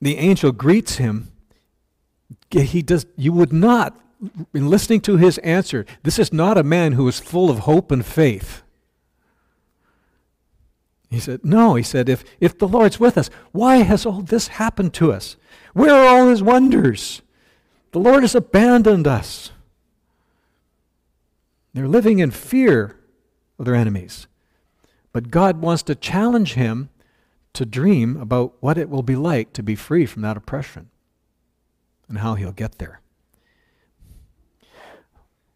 [0.00, 1.32] the angel greets him,
[2.50, 3.98] he does, you would not,
[4.52, 7.90] in listening to his answer, this is not a man who is full of hope
[7.90, 8.62] and faith.
[11.10, 14.48] He said, No, he said, if, if the Lord's with us, why has all this
[14.48, 15.36] happened to us?
[15.72, 17.22] Where are all his wonders?
[17.92, 19.52] The Lord has abandoned us.
[21.78, 22.98] They're living in fear
[23.56, 24.26] of their enemies.
[25.12, 26.88] But God wants to challenge him
[27.52, 30.90] to dream about what it will be like to be free from that oppression
[32.08, 33.00] and how he'll get there.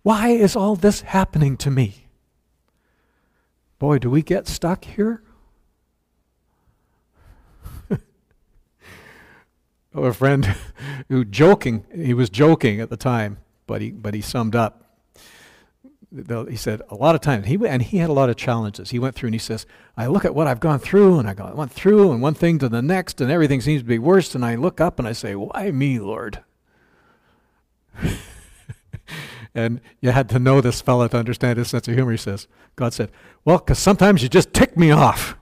[0.05, 2.07] Why is all this happening to me?
[3.81, 5.25] Boy, do we get stuck here?
[9.93, 10.55] a friend
[11.09, 14.83] who joking, he was joking at the time, but he, but he summed up.
[16.49, 18.91] He said a lot of times, he, and he had a lot of challenges.
[18.91, 19.65] He went through and he says,
[19.97, 22.59] I look at what I've gone through, and I go, went through, and one thing
[22.59, 25.13] to the next, and everything seems to be worse, and I look up and I
[25.13, 26.43] say, Why me, Lord?
[29.55, 32.13] and you had to know this fellow to understand his sense of humor.
[32.13, 32.47] He says,
[32.77, 33.11] God said,
[33.45, 35.37] Well, because sometimes you just tick me off.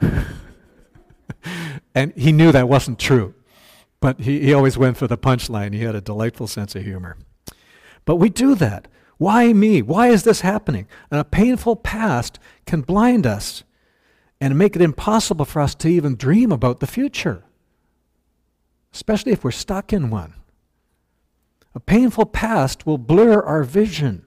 [1.94, 3.34] and he knew that wasn't true.
[4.00, 5.74] But he, he always went for the punchline.
[5.74, 7.16] He had a delightful sense of humor.
[8.04, 8.88] But we do that.
[9.22, 9.82] Why me?
[9.82, 10.88] Why is this happening?
[11.08, 13.62] And a painful past can blind us
[14.40, 17.44] and make it impossible for us to even dream about the future,
[18.92, 20.34] especially if we're stuck in one.
[21.72, 24.24] A painful past will blur our vision.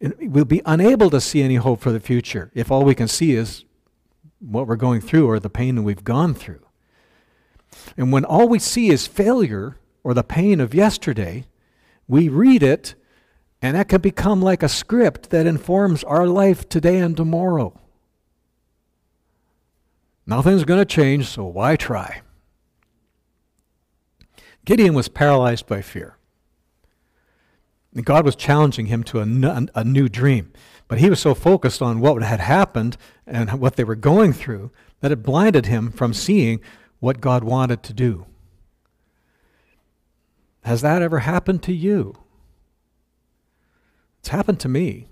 [0.00, 3.36] We'll be unable to see any hope for the future if all we can see
[3.36, 3.64] is
[4.40, 6.66] what we're going through or the pain that we've gone through.
[7.96, 11.44] And when all we see is failure or the pain of yesterday,
[12.08, 12.96] we read it,
[13.60, 17.78] and that can become like a script that informs our life today and tomorrow.
[20.26, 22.20] Nothing's going to change, so why try?
[24.64, 26.16] Gideon was paralyzed by fear.
[27.94, 30.52] And God was challenging him to a, a new dream.
[30.86, 32.96] But he was so focused on what had happened
[33.26, 36.60] and what they were going through that it blinded him from seeing
[37.00, 38.26] what God wanted to do.
[40.62, 42.14] Has that ever happened to you?
[44.28, 45.06] It's happened to me.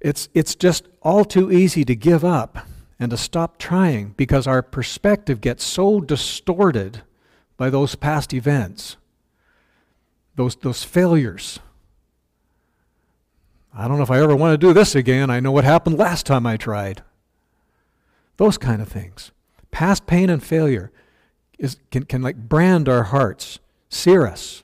[0.00, 2.66] It's, it's just all too easy to give up
[2.98, 7.02] and to stop trying because our perspective gets so distorted
[7.58, 8.96] by those past events,
[10.36, 11.58] those, those failures.
[13.74, 15.28] I don't know if I ever want to do this again.
[15.28, 17.02] I know what happened last time I tried.
[18.38, 19.30] Those kind of things.
[19.72, 20.90] Past pain and failure
[21.58, 23.58] is, can, can like brand our hearts,
[23.90, 24.61] sear us,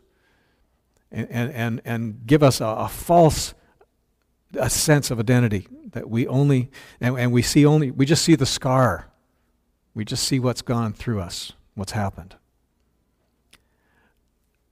[1.11, 3.55] and, and, and, give us a, a false
[4.55, 8.35] a sense of identity that we only, and, and we see only, we just see
[8.35, 9.09] the scar.
[9.95, 12.37] We just see what's gone through us, what's happened.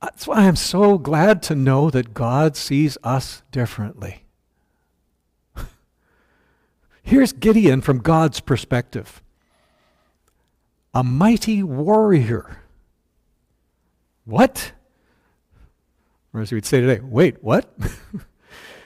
[0.00, 4.24] That's why I'm so glad to know that God sees us differently.
[7.02, 9.22] Here's Gideon from God's perspective
[10.94, 12.58] a mighty warrior.
[14.24, 14.72] What?
[16.36, 17.72] Or as we'd say today, wait, what?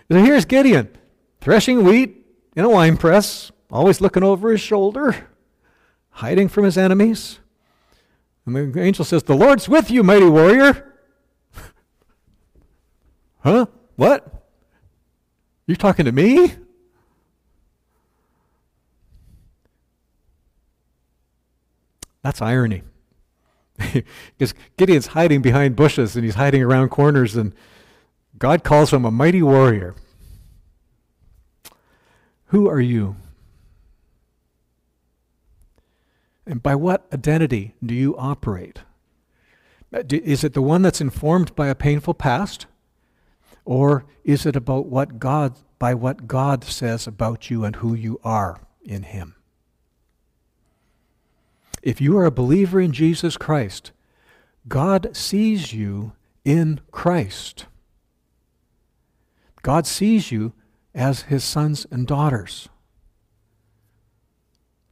[0.08, 0.88] so here's Gideon,
[1.40, 2.24] threshing wheat
[2.54, 5.26] in a wine press, always looking over his shoulder,
[6.10, 7.40] hiding from his enemies.
[8.46, 10.94] And the angel says, The Lord's with you, mighty warrior.
[13.40, 13.66] huh?
[13.96, 14.46] What?
[15.66, 16.54] You're talking to me?
[22.22, 22.84] That's irony.
[24.38, 27.54] because Gideon's hiding behind bushes and he's hiding around corners, and
[28.38, 29.94] God calls him a mighty warrior.
[32.46, 33.16] Who are you?
[36.46, 38.80] And by what identity do you operate?
[39.92, 42.66] Uh, is it the one that's informed by a painful past?
[43.64, 48.18] Or is it about what God, by what God says about you and who you
[48.24, 49.36] are in Him?
[51.82, 53.92] If you are a believer in Jesus Christ,
[54.68, 56.12] God sees you
[56.44, 57.66] in Christ.
[59.62, 60.52] God sees you
[60.94, 62.68] as his sons and daughters.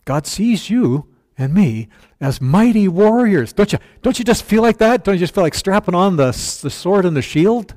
[0.05, 1.89] God sees you and me
[2.21, 3.53] as mighty warriors.
[3.53, 5.05] Don't you, don't you just feel like that?
[5.05, 6.27] Don't you just feel like strapping on the,
[6.63, 7.75] the sword and the shield?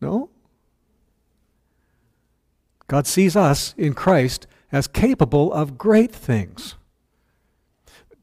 [0.00, 0.30] No?
[2.88, 6.74] God sees us in Christ as capable of great things.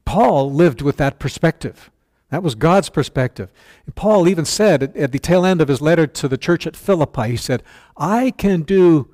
[0.04, 1.90] Paul lived with that perspective.
[2.30, 3.52] That was God's perspective.
[3.94, 6.76] Paul even said at, at, the tail end of his letter to the church at
[6.76, 7.62] Philippi, he said,
[7.96, 9.10] I can do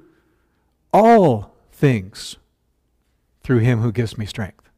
[0.93, 2.37] all things
[3.43, 4.71] through him who gives me strength.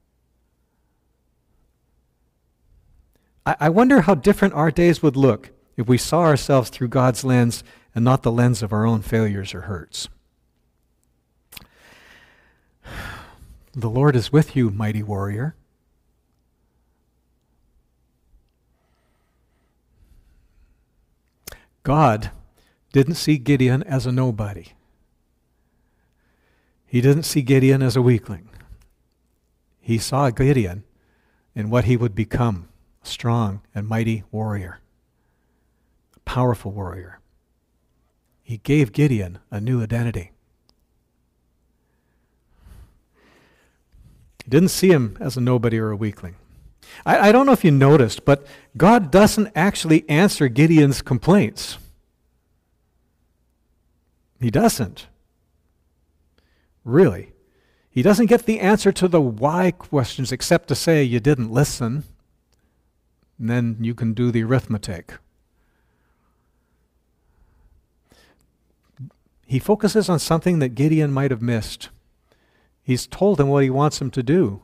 [3.45, 7.25] I, I wonder how different our days would look if we saw ourselves through God's
[7.25, 7.63] lens
[7.95, 10.09] and not the lens of our own failures or hurts.
[13.73, 15.55] The Lord is with you, mighty warrior.
[21.83, 22.31] God
[22.93, 24.73] didn't see Gideon as a nobody.
[26.87, 28.49] He didn't see Gideon as a weakling.
[29.81, 30.85] He saw Gideon
[31.55, 32.69] in what he would become
[33.03, 34.81] a strong and mighty warrior,
[36.17, 37.21] a powerful warrior.
[38.43, 40.33] He gave Gideon a new identity.
[44.45, 46.35] He didn't see him as a nobody or a weakling.
[47.05, 51.79] I, I don't know if you noticed, but God doesn't actually answer Gideon's complaints.
[54.41, 55.07] He doesn't.
[56.85, 57.33] Really.
[57.91, 62.05] He doesn't get the answer to the why questions except to say you didn't listen.
[63.39, 65.15] And then you can do the arithmetic.
[69.47, 71.89] He focuses on something that Gideon might have missed.
[72.83, 74.63] He's told him what he wants him to do.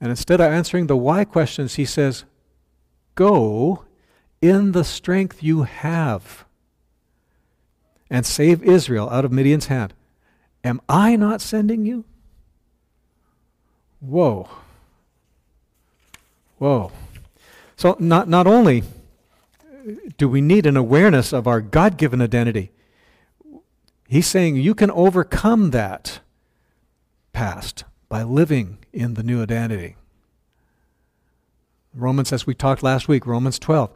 [0.00, 2.24] And instead of answering the why questions, he says,
[3.14, 3.84] Go
[4.40, 6.44] in the strength you have
[8.10, 9.92] and save Israel out of Midian's hand.
[10.64, 12.04] Am I not sending you?
[14.00, 14.48] Whoa.
[16.58, 16.92] Whoa.
[17.76, 18.84] So, not, not only
[20.16, 22.70] do we need an awareness of our God given identity,
[24.08, 26.20] he's saying you can overcome that
[27.32, 29.96] past by living in the new identity.
[31.94, 33.90] Romans, as we talked last week, Romans 12.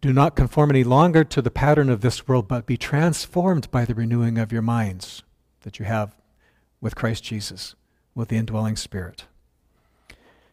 [0.00, 3.84] Do not conform any longer to the pattern of this world, but be transformed by
[3.84, 5.22] the renewing of your minds
[5.62, 6.14] that you have
[6.80, 7.74] with Christ Jesus,
[8.14, 9.24] with the indwelling Spirit.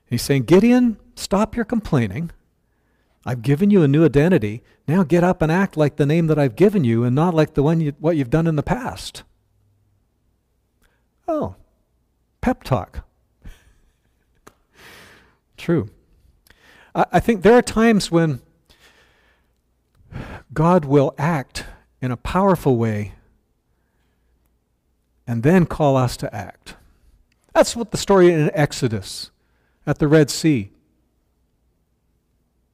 [0.05, 2.31] He's saying, Gideon, stop your complaining.
[3.25, 4.63] I've given you a new identity.
[4.87, 7.53] Now get up and act like the name that I've given you and not like
[7.53, 9.23] the one you, what you've done in the past.
[11.27, 11.55] Oh,
[12.39, 13.05] pep talk.
[15.61, 15.91] True.
[16.95, 18.41] I, I think there are times when
[20.55, 21.65] God will act
[22.01, 23.13] in a powerful way
[25.27, 26.77] and then call us to act.
[27.53, 29.29] That's what the story in Exodus
[29.85, 30.71] at the Red Sea.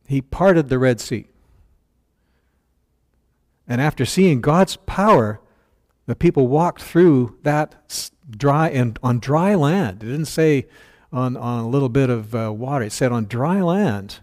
[0.07, 1.27] He parted the Red Sea.
[3.67, 5.41] And after seeing God's power,
[6.05, 10.03] the people walked through that dry and on dry land.
[10.03, 10.67] It didn't say
[11.11, 12.85] on, on a little bit of uh, water.
[12.85, 14.19] It said on dry land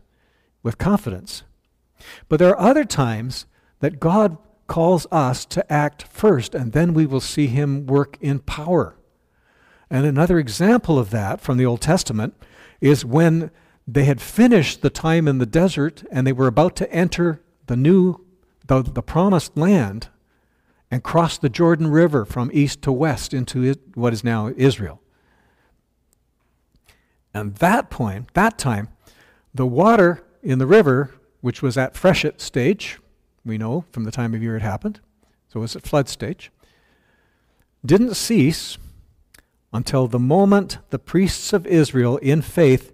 [0.62, 1.42] with confidence.
[2.28, 3.46] But there are other times
[3.80, 8.38] that God calls us to act first, and then we will see him work in
[8.40, 8.96] power.
[9.90, 12.34] And another example of that from the Old Testament
[12.80, 13.50] is when
[13.86, 17.76] they had finished the time in the desert and they were about to enter the
[17.76, 18.24] new,
[18.66, 20.08] the, the promised land
[20.90, 25.00] and cross the Jordan River from east to west into what is now Israel.
[27.34, 28.88] And that point, that time,
[29.52, 31.10] the water in the river,
[31.40, 33.00] which was at freshet stage,
[33.44, 35.00] we know from the time of year it happened,
[35.48, 36.52] so it was at flood stage,
[37.84, 38.78] didn't cease
[39.72, 42.92] until the moment the priests of Israel in faith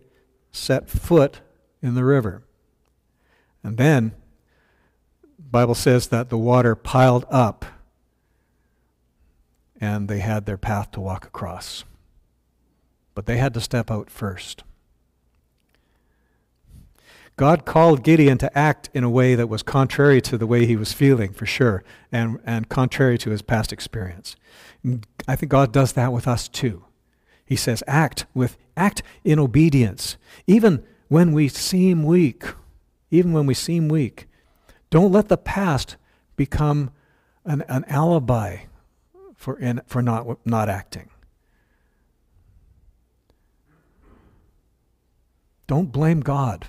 [0.51, 1.41] set foot
[1.83, 2.43] in the river.
[3.63, 4.13] And then
[5.39, 7.65] Bible says that the water piled up
[9.81, 11.85] and they had their path to walk across.
[13.15, 14.63] But they had to step out first.
[17.37, 20.77] God called Gideon to act in a way that was contrary to the way he
[20.77, 21.83] was feeling, for sure,
[22.13, 24.37] and, and contrary to his past experience.
[25.27, 26.85] I think God does that with us too.
[27.45, 32.45] He says, act with act in obedience, even when we seem weak.
[33.11, 34.27] Even when we seem weak.
[34.91, 35.97] Don't let the past
[36.37, 36.91] become
[37.45, 38.59] an, an alibi
[39.35, 41.11] for, in, for not, not acting.
[45.71, 46.67] Don't blame God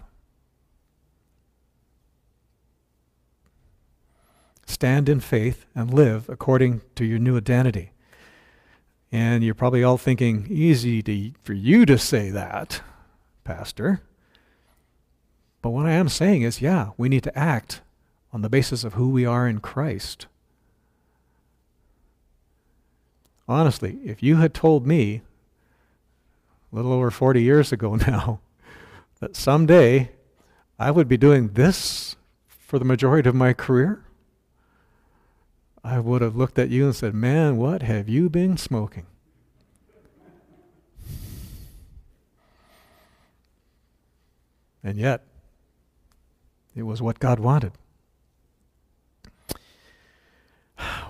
[4.67, 7.93] stand in faith and live according to your new identity.
[9.11, 12.83] And you're probably all thinking, easy to, for you to say that,
[13.43, 14.03] Pastor.
[15.63, 17.81] But what I am saying is, yeah, we need to act
[18.31, 20.27] on the basis of who we are in Christ.
[23.47, 25.23] Honestly, if you had told me
[26.71, 28.41] a little over 40 years ago now
[29.21, 30.11] that someday
[30.77, 32.17] I would be doing this
[32.47, 34.03] for the majority of my career,
[35.83, 39.05] I would have looked at you and said, Man, what have you been smoking?
[44.83, 45.23] And yet,
[46.75, 47.73] it was what God wanted.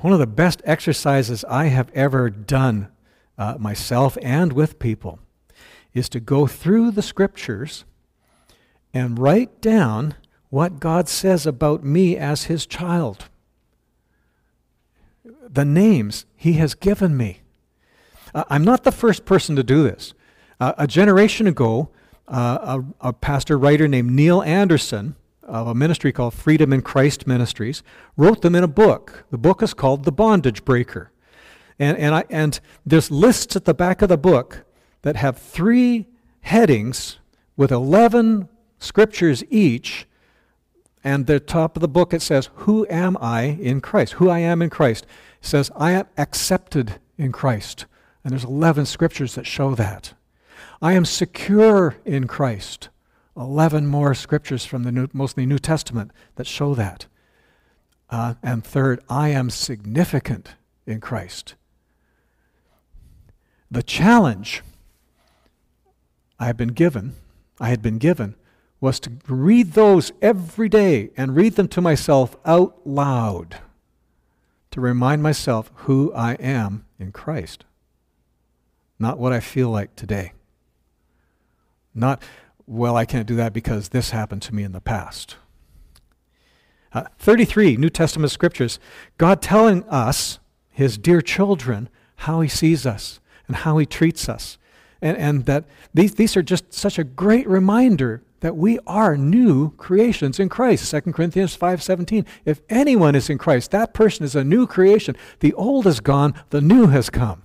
[0.02, 2.90] One of the best exercises I have ever done
[3.38, 5.20] uh, myself and with people
[5.94, 7.86] is to go through the scriptures
[8.94, 10.16] and write down
[10.50, 13.30] what God says about me as his child
[15.54, 17.42] the names He has given me.
[18.34, 20.14] Uh, I'm not the first person to do this.
[20.60, 21.90] Uh, a generation ago,
[22.28, 27.28] uh, a, a, pastor writer named Neil Anderson of a ministry called Freedom in Christ
[27.28, 27.84] Ministries
[28.16, 29.26] wrote them in a book.
[29.32, 31.12] The book is called The Bondage Breaker.
[31.78, 34.64] And, and, I, and there's lists at the back of the book
[35.02, 36.08] that have three
[36.42, 37.18] headings
[37.58, 38.48] with 11
[38.82, 40.08] scriptures each
[41.04, 44.14] and the top of the book it says, Who am I in Christ?
[44.14, 45.06] Who I am in Christ.
[45.42, 47.86] It says, I am accepted in Christ.
[48.24, 50.14] And there's 11 scriptures that show that.
[50.82, 52.90] I am secure in Christ.
[53.36, 57.08] 11 more scriptures from the New, mostly New Testament that show that.
[58.10, 60.56] Uh, and third, I am significant
[60.86, 61.56] in Christ.
[63.72, 64.62] The challenge
[66.38, 67.16] I have been given,
[67.60, 68.36] I had been given,
[68.82, 73.60] was to read those every day and read them to myself out loud
[74.72, 77.66] to remind myself who I am in Christ,
[78.98, 80.32] not what I feel like today.
[81.94, 82.24] Not,
[82.66, 85.36] well, I can't do that because this happened to me in the past.
[86.94, 88.80] Uh, 33 New Testament scriptures,
[89.18, 94.58] God telling us, his dear children, how he sees us and how he treats us.
[95.02, 99.72] And, and that these, these are just such a great reminder that we are new
[99.78, 100.92] creations in Christ.
[100.92, 102.26] 2 Corinthians 5:17.
[102.44, 105.16] If anyone is in Christ, that person is a new creation.
[105.40, 107.44] The old is gone, the new has come.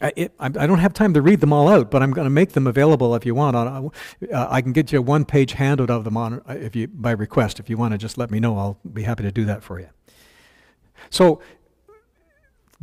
[0.00, 2.30] I, it, I don't have time to read them all out, but I'm going to
[2.30, 3.56] make them available if you want.
[3.56, 3.90] On,
[4.32, 7.58] uh, I can get you a one-page handout of them on if you by request.
[7.58, 8.56] If you want to, just let me know.
[8.56, 9.88] I'll be happy to do that for you.
[11.10, 11.40] So,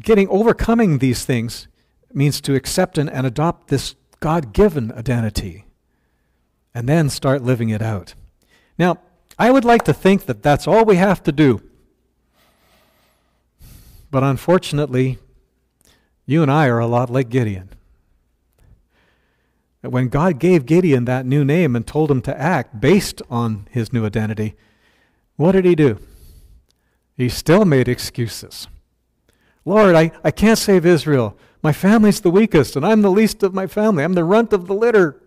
[0.02, 1.70] getting overcoming these things
[2.14, 5.66] means to accept and, and adopt this God-given identity,
[6.74, 8.16] and then start living it out.
[8.78, 9.00] Now,
[9.38, 11.62] I would like to think that that's all we have to do.
[14.10, 15.20] But unfortunately,
[16.26, 17.70] you and I are a lot like Gideon.
[19.82, 23.94] When God gave Gideon that new name and told him to act based on his
[23.94, 24.56] new identity,
[25.36, 26.00] what did he do?
[27.16, 28.68] He still made excuses.
[29.64, 31.38] Lord, I, I can't save Israel.
[31.66, 34.04] My family's the weakest, and I'm the least of my family.
[34.04, 35.20] I'm the runt of the litter.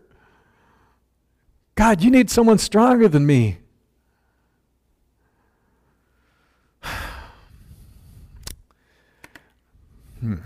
[1.75, 3.59] God, you need someone stronger than me.
[10.21, 10.37] hmm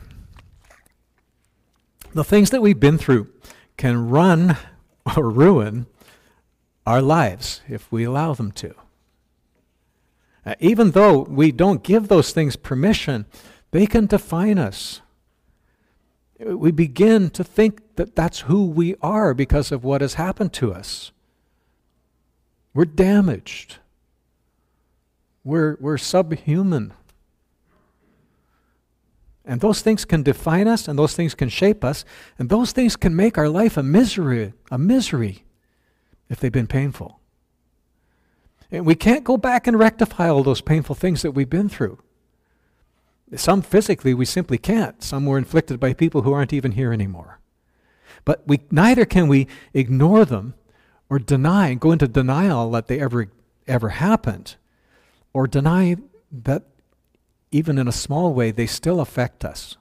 [2.14, 3.28] the things that we've been through
[3.76, 4.57] can run
[5.14, 5.84] or ruin
[6.86, 8.74] our lives if we allow them to.
[10.47, 13.26] Uh, even though we don't give those things permission,
[13.72, 15.03] they can define us.
[16.45, 20.72] We begin to think that that's who we are because of what has happened to
[20.72, 21.12] us.
[22.74, 23.76] We're damaged.
[25.45, 26.95] We're, we're subhuman.
[29.45, 32.05] And those things can define us and those things can shape us
[32.38, 35.45] and those things can make our life a misery, a misery
[36.28, 37.18] if they've been painful.
[38.70, 41.99] And we can't go back and rectify all those painful things that we've been through.
[43.35, 45.03] Some physically we simply can't.
[45.03, 47.39] Some were inflicted by people who aren't even here anymore.
[48.24, 50.55] But we neither can we ignore them
[51.09, 53.28] or deny, and go into denial that they ever
[53.66, 54.57] ever happened,
[55.33, 55.97] or deny
[56.30, 56.64] that
[57.51, 59.76] even in a small way, they still affect us.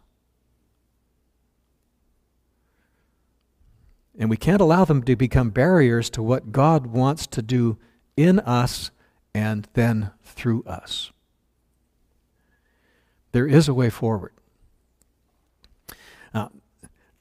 [4.20, 7.78] And we can't allow them to become barriers to what God wants to do
[8.18, 8.91] in us
[9.34, 11.12] and then through us.
[13.32, 14.34] There is a way forward.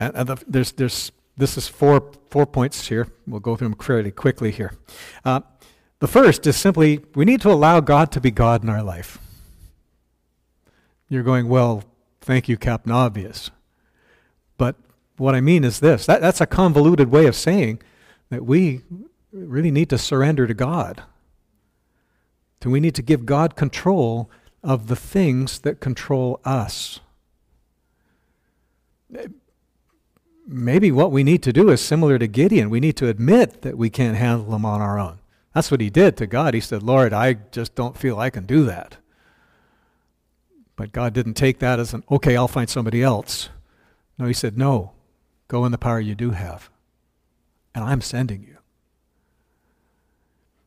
[0.01, 3.09] There's, there's, this is four, four points here.
[3.27, 4.73] We'll go through them fairly quickly here.
[5.25, 5.41] Uh,
[5.99, 9.19] the first is simply we need to allow God to be God in our life.
[11.09, 11.85] You're going, well,
[12.23, 13.51] thank you, Captain Obvious.
[14.57, 14.77] But
[15.19, 17.83] what I mean is this that, that's a convoluted way of saying
[18.31, 18.81] that we
[19.33, 21.03] really need to surrender to God.
[22.63, 24.31] And we need to give God control
[24.63, 27.01] of the things that control us.
[30.47, 32.71] Maybe what we need to do is similar to Gideon.
[32.71, 35.21] We need to admit that we can't handle them on our own.
[35.55, 36.55] That's what he did to God.
[36.55, 38.99] He said, Lord, I just don't feel I can do that.
[40.77, 43.49] But God didn't take that as an, okay, I'll find somebody else.
[44.19, 44.93] No, He said, no,
[45.49, 46.71] go in the power you do have.
[47.75, 48.59] And I'm sending you.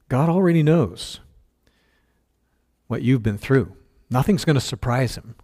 [0.09, 1.19] God already knows
[2.87, 3.75] what you've been through.
[4.13, 5.35] Nothing's going to surprise Him.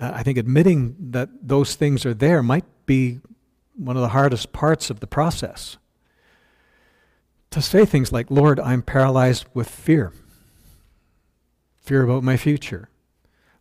[0.00, 3.20] Uh, I think admitting that those things are there might be
[3.76, 5.78] one of the hardest parts of the process.
[7.50, 10.12] To say things like, Lord, I'm paralyzed with fear
[11.82, 12.88] fear about my future,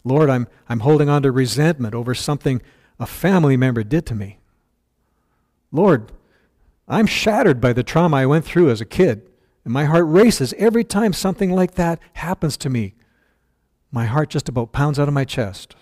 [0.04, 2.62] Lord, I'm, I'm holding on to resentment over something
[3.00, 4.38] a family member did to me.
[5.72, 6.12] Lord,
[6.88, 9.28] I'm shattered by the trauma I went through as a kid,
[9.64, 12.94] and my heart races every time something like that happens to me.
[13.92, 15.76] My heart just about pounds out of my chest.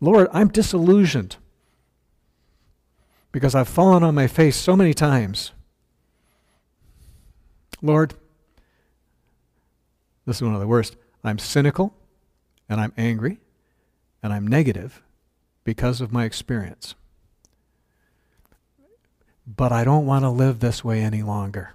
[0.00, 1.36] Lord, I'm disillusioned
[3.32, 5.52] because I've fallen on my face so many times.
[7.82, 8.14] Lord,
[10.24, 10.96] this is one of the worst.
[11.22, 11.94] I'm cynical
[12.68, 13.40] and I'm angry
[14.22, 15.02] and I'm negative
[15.64, 16.94] because of my experience.
[19.46, 21.74] But I don't want to live this way any longer.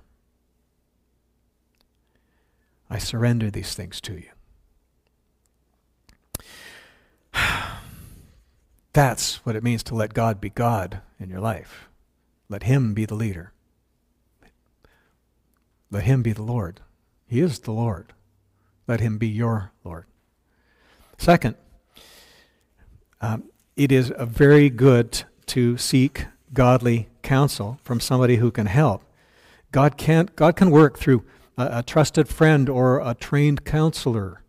[2.89, 4.30] I surrender these things to you.
[8.93, 11.87] That's what it means to let God be God in your life.
[12.49, 13.53] Let Him be the leader.
[15.89, 16.81] Let Him be the Lord.
[17.27, 18.13] He is the Lord.
[18.87, 20.05] Let Him be your Lord.
[21.17, 21.55] Second,
[23.21, 23.43] um,
[23.75, 29.03] it is very good to seek godly counsel from somebody who can help.
[29.71, 31.23] God can God can work through
[31.57, 34.41] a, a trusted friend or a trained counselor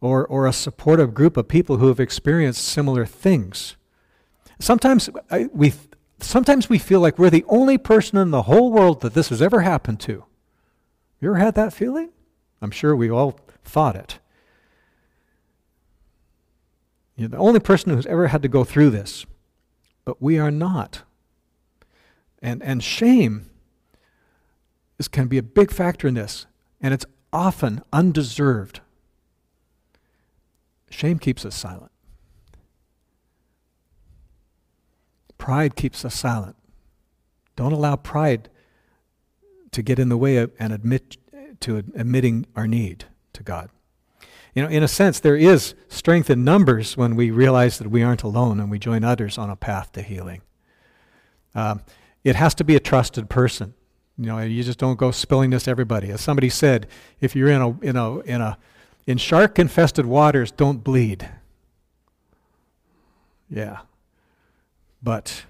[0.00, 3.76] or, or a supportive group of people who have experienced similar things.
[4.62, 5.10] Sometimes
[5.52, 5.72] we,
[6.20, 9.42] sometimes we feel like we're the only person in the whole world that this has
[9.42, 10.24] ever happened to.
[11.20, 12.10] You ever had that feeling?
[12.60, 14.20] I'm sure we all thought it.
[17.16, 19.26] You're the only person who's ever had to go through this.
[20.04, 21.02] But we are not.
[22.40, 23.50] And, and shame
[24.96, 26.46] is, can be a big factor in this,
[26.80, 28.80] and it's often undeserved.
[30.88, 31.91] Shame keeps us silent.
[35.42, 36.54] Pride keeps us silent.
[37.56, 38.48] Don't allow pride
[39.72, 41.16] to get in the way of, and admit
[41.58, 43.68] to admitting our need to God.
[44.54, 48.04] You know, in a sense, there is strength in numbers when we realize that we
[48.04, 50.42] aren't alone and we join others on a path to healing.
[51.56, 51.82] Um,
[52.22, 53.74] it has to be a trusted person.
[54.16, 56.10] You know, you just don't go spilling this to everybody.
[56.12, 56.86] As somebody said,
[57.20, 58.58] if you're in a in a in a
[59.08, 61.28] in shark infested waters, don't bleed.
[63.50, 63.78] Yeah.
[65.02, 65.44] But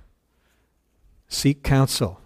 [1.29, 2.21] seek counsel.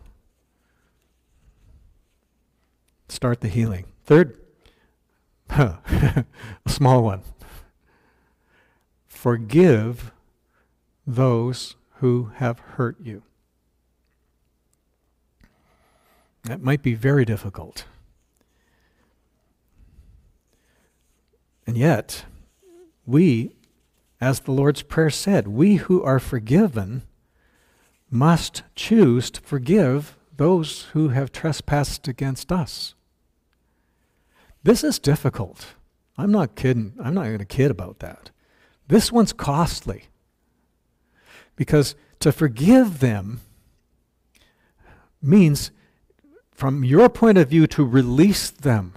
[3.09, 3.87] Start the healing.
[4.05, 4.39] Third,
[5.51, 6.25] a
[6.67, 7.23] small one.
[9.07, 10.13] Forgive
[11.07, 13.23] those who have hurt you.
[16.45, 17.87] That might be very difficult.
[21.67, 22.25] And yet,
[23.05, 23.57] we,
[24.21, 27.03] as the Lord's Prayer said, we who are forgiven
[28.11, 32.95] must choose to forgive those who have trespassed against us.
[34.63, 35.75] This is difficult.
[36.19, 36.95] I'm not kidding.
[37.03, 38.31] I'm not going to kid about that.
[38.89, 40.05] This one's costly.
[41.57, 43.41] Because to forgive them
[45.23, 45.71] means
[46.57, 48.95] from your point of view, to release them.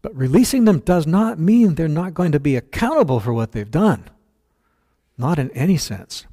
[0.00, 3.70] But releasing them does not mean they're not going to be accountable for what they've
[3.70, 4.08] done.
[5.18, 6.24] Not in any sense.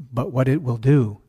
[0.00, 1.20] But what it will do,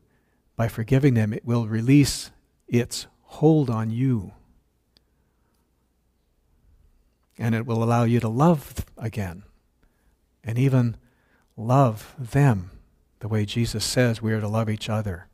[0.56, 2.30] by forgiving them, it will release
[2.66, 4.32] its hold on you.
[7.36, 9.42] And it will allow you to love again.
[10.42, 10.96] And even
[11.56, 12.70] love them
[13.20, 15.28] the way Jesus says we are to love each other.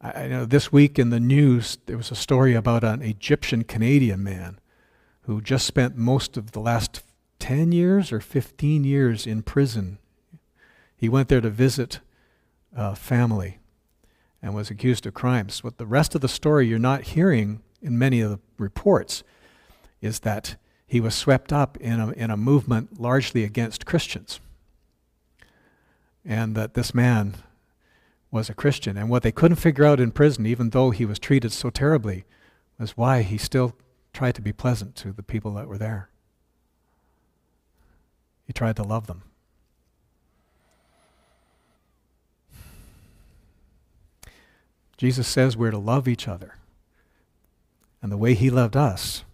[0.00, 4.22] I know this week in the news there was a story about an Egyptian Canadian
[4.22, 4.60] man
[5.22, 7.02] who just spent most of the last
[7.40, 9.98] 10 years or 15 years in prison.
[10.98, 12.00] He went there to visit
[12.76, 13.58] a family
[14.42, 15.62] and was accused of crimes.
[15.64, 19.22] What the rest of the story you're not hearing in many of the reports
[20.00, 24.40] is that he was swept up in a, in a movement largely against Christians.
[26.24, 27.36] And that this man
[28.30, 28.96] was a Christian.
[28.96, 32.24] And what they couldn't figure out in prison, even though he was treated so terribly,
[32.78, 33.76] was why he still
[34.12, 36.10] tried to be pleasant to the people that were there.
[38.46, 39.22] He tried to love them.
[44.98, 46.56] Jesus says we're to love each other.
[48.02, 49.24] And the way he loved us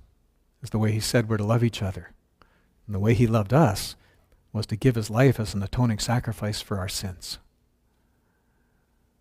[0.62, 2.12] is the way he said we're to love each other.
[2.86, 3.96] And the way he loved us
[4.52, 7.38] was to give his life as an atoning sacrifice for our sins.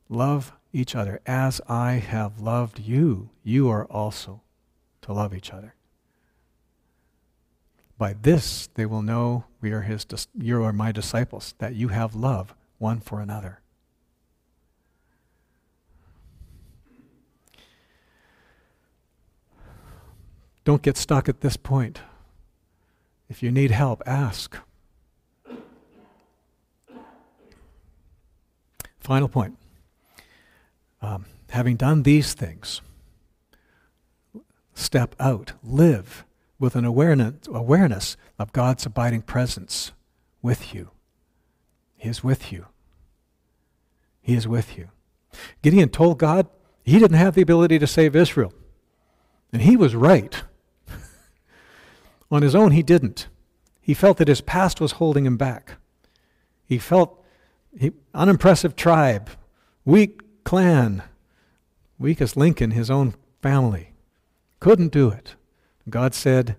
[0.10, 3.30] Love each other as I have loved you.
[3.44, 4.42] You are also
[5.02, 5.76] to love each other.
[7.98, 10.06] By this they will know we are his
[10.38, 13.63] you are my disciples, that you have love one for another.
[20.64, 22.02] Don't get stuck at this point.
[23.30, 24.58] If you need help, ask.
[29.00, 29.58] Final point.
[31.02, 32.82] Um, having done these things,
[34.74, 36.24] step out, live
[36.58, 39.92] with an awareness, awareness of God's abiding presence
[40.42, 40.92] with you.
[41.98, 42.68] He is with you.
[44.22, 44.90] He is with you.
[45.62, 46.48] Gideon told God
[46.84, 48.54] he didn't have the ability to save Israel.
[49.52, 50.44] And he was right.
[52.34, 53.28] On his own, he didn't.
[53.80, 55.74] He felt that his past was holding him back.
[56.66, 57.24] He felt
[57.78, 59.30] he, unimpressive tribe,
[59.86, 61.04] weak clan,
[62.00, 63.94] weak as Lincoln, his own family.
[64.60, 65.36] Couldn't do it.
[65.88, 66.56] God said,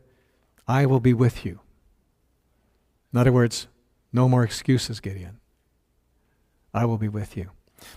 [0.69, 1.59] I will be with you.
[3.13, 3.67] In other words,
[4.13, 5.41] no more excuses, Gideon.
[6.73, 7.51] I will be with you.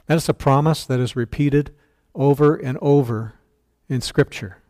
[0.08, 1.76] That is a promise that is repeated
[2.16, 3.36] over and over
[3.88, 4.64] in Scripture.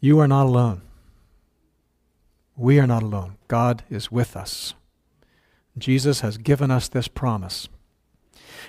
[0.00, 0.82] You are not alone.
[2.62, 3.38] We are not alone.
[3.48, 4.74] God is with us.
[5.76, 7.68] Jesus has given us this promise.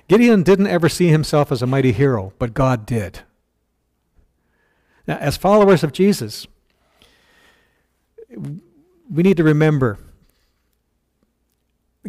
[0.08, 3.20] Gideon didn't ever see himself as a mighty hero, but God did.
[5.06, 6.48] Now, as followers of Jesus,
[8.36, 10.00] we need to remember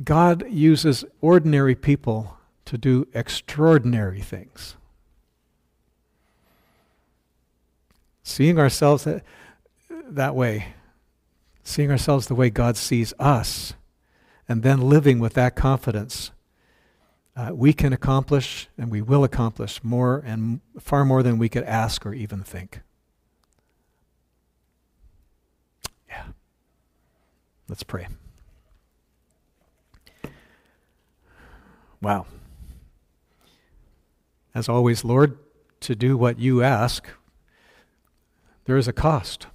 [0.02, 4.76] God uses ordinary people to do extraordinary things.
[8.22, 9.06] Seeing ourselves
[9.90, 10.68] that, way
[11.64, 13.72] seeing ourselves the way God sees us,
[14.46, 16.30] and then living with that confidence,
[17.34, 21.64] uh, we can accomplish and we will accomplish more and far more than we could
[21.64, 22.80] ask or even think.
[26.08, 26.26] Yeah.
[27.68, 28.06] Let's pray.
[32.00, 32.26] Wow.
[34.54, 35.38] As always, Lord,
[35.80, 37.08] to do what you ask,
[38.66, 39.46] there is a cost.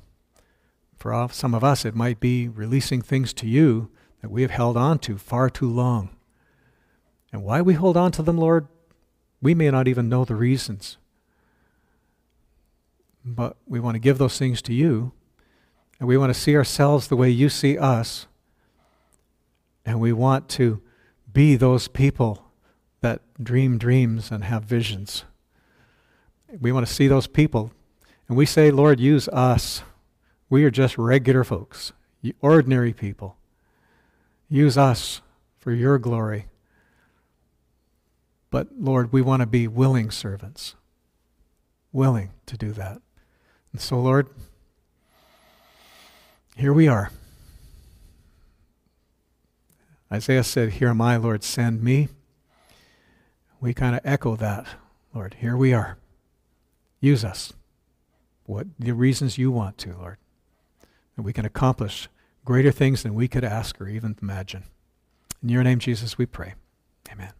[1.00, 3.90] For some of us, it might be releasing things to you
[4.22, 6.10] that we have held on to far too long.
[7.32, 8.68] And why we hold on to them, Lord,
[9.42, 10.98] we may not even know the reasons.
[13.24, 15.14] But we want to give those things to you,
[16.00, 18.28] and we want to see ourselves the way you see us,
[19.86, 20.82] and we want to
[21.32, 22.52] be those people
[23.00, 25.24] that dream dreams and have visions.
[26.60, 27.72] We want to see those people.
[28.28, 29.84] And we say, Lord, use us.
[30.50, 31.92] We are just regular folks,
[32.42, 33.38] ordinary people.
[34.50, 35.22] Use us
[35.60, 36.48] for your glory.
[38.50, 40.76] But Lord, we want to be willing servants,
[41.92, 43.02] willing to do that.
[43.72, 44.28] And so, Lord,
[46.56, 47.12] here we are.
[50.12, 52.10] Isaiah said, Here am I, Lord, send me.
[53.62, 54.66] We kind of echo that,
[55.14, 55.36] Lord.
[55.40, 55.98] Here we are.
[57.00, 57.54] Use us.
[58.46, 60.18] What the reasons you want to, Lord.
[61.24, 62.10] We can accomplish
[62.46, 64.64] greater things than we could ask or even imagine.
[65.41, 66.54] In your name, Jesus, we pray.
[67.12, 67.32] Amen.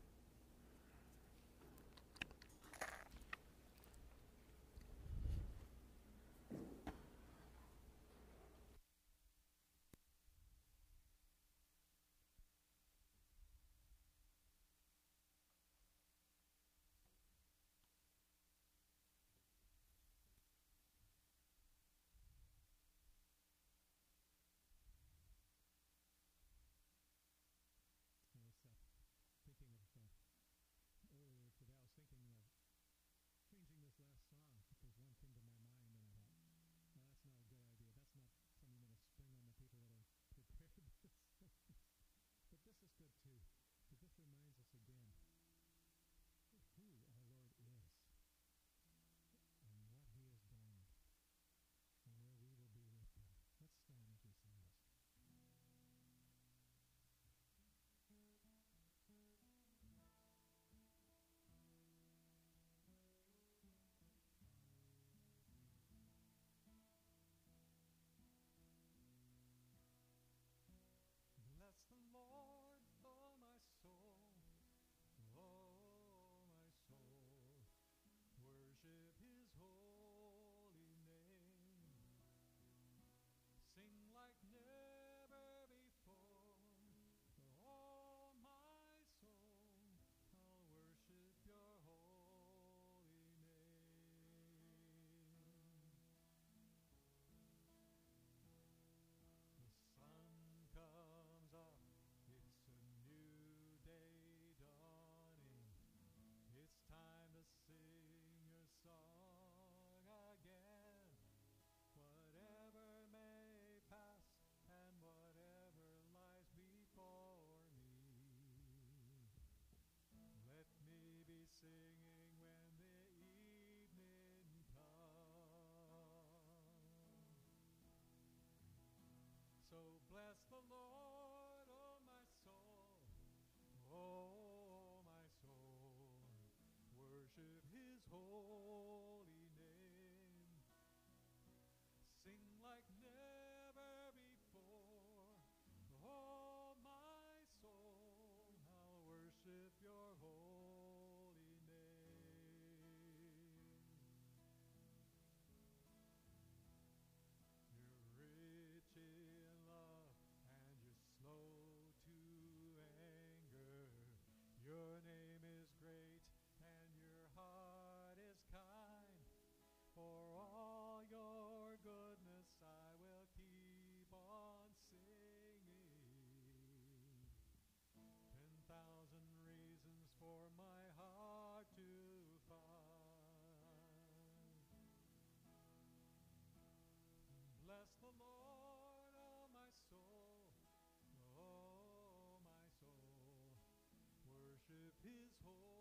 [195.18, 195.78] His holy